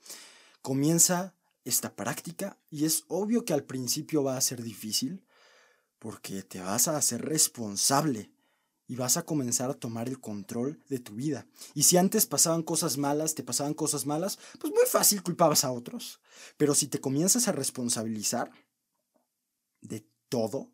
Comienza 0.62 1.34
esta 1.64 1.94
práctica 1.94 2.56
y 2.70 2.86
es 2.86 3.04
obvio 3.08 3.44
que 3.44 3.52
al 3.52 3.64
principio 3.64 4.22
va 4.22 4.36
a 4.36 4.40
ser 4.40 4.62
difícil 4.62 5.22
porque 5.98 6.42
te 6.42 6.60
vas 6.60 6.88
a 6.88 6.96
hacer 6.96 7.22
responsable 7.22 8.30
y 8.86 8.96
vas 8.96 9.16
a 9.16 9.22
comenzar 9.24 9.70
a 9.70 9.74
tomar 9.74 10.08
el 10.08 10.18
control 10.18 10.82
de 10.88 10.98
tu 10.98 11.14
vida. 11.14 11.46
Y 11.74 11.84
si 11.84 11.96
antes 11.96 12.26
pasaban 12.26 12.62
cosas 12.62 12.96
malas, 12.96 13.34
te 13.34 13.44
pasaban 13.44 13.74
cosas 13.74 14.06
malas, 14.06 14.38
pues 14.58 14.72
muy 14.72 14.86
fácil 14.86 15.22
culpabas 15.22 15.64
a 15.64 15.70
otros. 15.70 16.20
Pero 16.56 16.74
si 16.74 16.86
te 16.86 17.00
comienzas 17.00 17.46
a 17.46 17.52
responsabilizar 17.52 18.50
de 19.80 20.04
todo, 20.28 20.72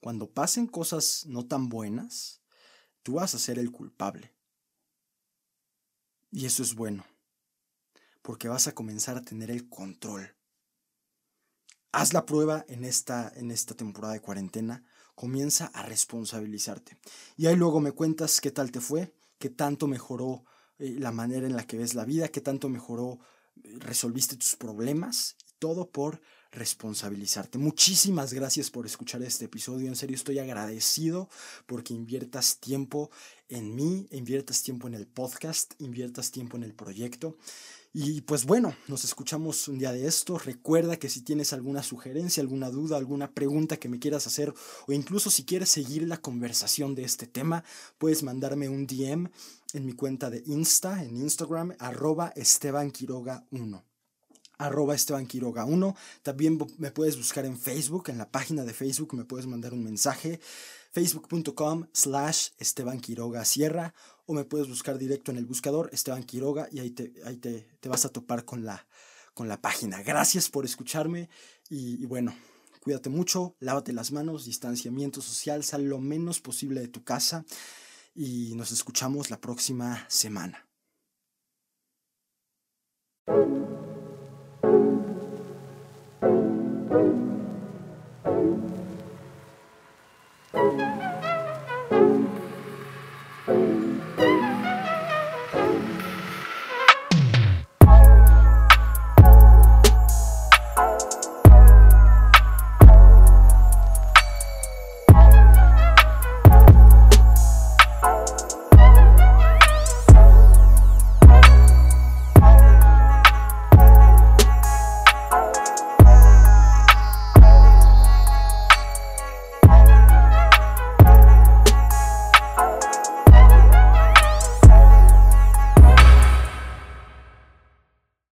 cuando 0.00 0.30
pasen 0.30 0.66
cosas 0.66 1.26
no 1.26 1.46
tan 1.46 1.68
buenas, 1.68 2.43
tú 3.04 3.14
vas 3.14 3.34
a 3.36 3.38
ser 3.38 3.60
el 3.60 3.70
culpable. 3.70 4.32
Y 6.32 6.46
eso 6.46 6.64
es 6.64 6.74
bueno, 6.74 7.06
porque 8.22 8.48
vas 8.48 8.66
a 8.66 8.74
comenzar 8.74 9.16
a 9.16 9.22
tener 9.22 9.52
el 9.52 9.68
control. 9.68 10.34
Haz 11.92 12.12
la 12.12 12.26
prueba 12.26 12.64
en 12.66 12.84
esta, 12.84 13.32
en 13.36 13.52
esta 13.52 13.76
temporada 13.76 14.14
de 14.14 14.20
cuarentena, 14.20 14.82
comienza 15.14 15.66
a 15.66 15.84
responsabilizarte. 15.84 16.98
Y 17.36 17.46
ahí 17.46 17.54
luego 17.54 17.78
me 17.80 17.92
cuentas 17.92 18.40
qué 18.40 18.50
tal 18.50 18.72
te 18.72 18.80
fue, 18.80 19.14
qué 19.38 19.48
tanto 19.48 19.86
mejoró 19.86 20.44
eh, 20.78 20.96
la 20.98 21.12
manera 21.12 21.46
en 21.46 21.54
la 21.54 21.68
que 21.68 21.78
ves 21.78 21.94
la 21.94 22.04
vida, 22.04 22.28
qué 22.28 22.40
tanto 22.40 22.68
mejoró, 22.68 23.20
eh, 23.62 23.76
resolviste 23.78 24.36
tus 24.36 24.56
problemas, 24.56 25.36
todo 25.60 25.88
por 25.90 26.20
responsabilizarte. 26.54 27.58
Muchísimas 27.58 28.32
gracias 28.32 28.70
por 28.70 28.86
escuchar 28.86 29.22
este 29.22 29.46
episodio. 29.46 29.88
En 29.88 29.96
serio 29.96 30.16
estoy 30.16 30.38
agradecido 30.38 31.28
porque 31.66 31.94
inviertas 31.94 32.58
tiempo 32.58 33.10
en 33.48 33.74
mí, 33.74 34.08
inviertas 34.10 34.62
tiempo 34.62 34.88
en 34.88 34.94
el 34.94 35.06
podcast, 35.06 35.74
inviertas 35.78 36.30
tiempo 36.30 36.56
en 36.56 36.62
el 36.62 36.74
proyecto. 36.74 37.36
Y 37.96 38.22
pues 38.22 38.44
bueno, 38.44 38.76
nos 38.88 39.04
escuchamos 39.04 39.68
un 39.68 39.78
día 39.78 39.92
de 39.92 40.06
esto. 40.08 40.36
Recuerda 40.38 40.96
que 40.96 41.08
si 41.08 41.20
tienes 41.20 41.52
alguna 41.52 41.82
sugerencia, 41.82 42.40
alguna 42.40 42.70
duda, 42.70 42.96
alguna 42.96 43.30
pregunta 43.32 43.76
que 43.76 43.88
me 43.88 44.00
quieras 44.00 44.26
hacer 44.26 44.52
o 44.88 44.92
incluso 44.92 45.30
si 45.30 45.44
quieres 45.44 45.68
seguir 45.68 46.08
la 46.08 46.16
conversación 46.16 46.96
de 46.96 47.04
este 47.04 47.28
tema, 47.28 47.62
puedes 47.98 48.24
mandarme 48.24 48.68
un 48.68 48.86
DM 48.86 49.30
en 49.74 49.86
mi 49.86 49.92
cuenta 49.92 50.28
de 50.30 50.42
Insta, 50.46 51.04
en 51.04 51.16
Instagram, 51.16 51.74
arroba 51.78 52.32
Esteban 52.34 52.90
Quiroga 52.90 53.46
1 53.50 53.93
arroba 54.58 54.94
Esteban 54.94 55.26
Quiroga 55.26 55.64
1. 55.64 55.96
También 56.22 56.58
me 56.78 56.90
puedes 56.90 57.16
buscar 57.16 57.44
en 57.44 57.58
Facebook, 57.58 58.08
en 58.08 58.18
la 58.18 58.30
página 58.30 58.64
de 58.64 58.72
Facebook 58.72 59.14
me 59.14 59.24
puedes 59.24 59.46
mandar 59.46 59.72
un 59.72 59.84
mensaje, 59.84 60.40
facebook.com 60.92 61.86
slash 61.92 62.48
Esteban 62.58 63.00
Quiroga 63.00 63.44
Sierra, 63.44 63.94
o 64.26 64.34
me 64.34 64.44
puedes 64.44 64.68
buscar 64.68 64.98
directo 64.98 65.30
en 65.30 65.38
el 65.38 65.46
buscador 65.46 65.90
Esteban 65.92 66.24
Quiroga 66.24 66.68
y 66.70 66.80
ahí 66.80 66.90
te, 66.90 67.12
ahí 67.24 67.36
te, 67.36 67.88
vas 67.88 68.04
a 68.04 68.08
topar 68.08 68.44
con 68.44 68.64
la, 68.64 68.86
con 69.34 69.48
la 69.48 69.60
página. 69.60 70.02
Gracias 70.02 70.48
por 70.48 70.64
escucharme 70.64 71.28
y, 71.68 72.02
y 72.02 72.06
bueno, 72.06 72.34
cuídate 72.80 73.10
mucho, 73.10 73.56
lávate 73.60 73.92
las 73.92 74.12
manos, 74.12 74.44
distanciamiento 74.44 75.20
social, 75.20 75.64
sal 75.64 75.84
lo 75.84 75.98
menos 75.98 76.40
posible 76.40 76.80
de 76.80 76.88
tu 76.88 77.02
casa 77.02 77.44
y 78.14 78.54
nos 78.54 78.70
escuchamos 78.72 79.30
la 79.30 79.40
próxima 79.40 80.04
semana. 80.08 80.66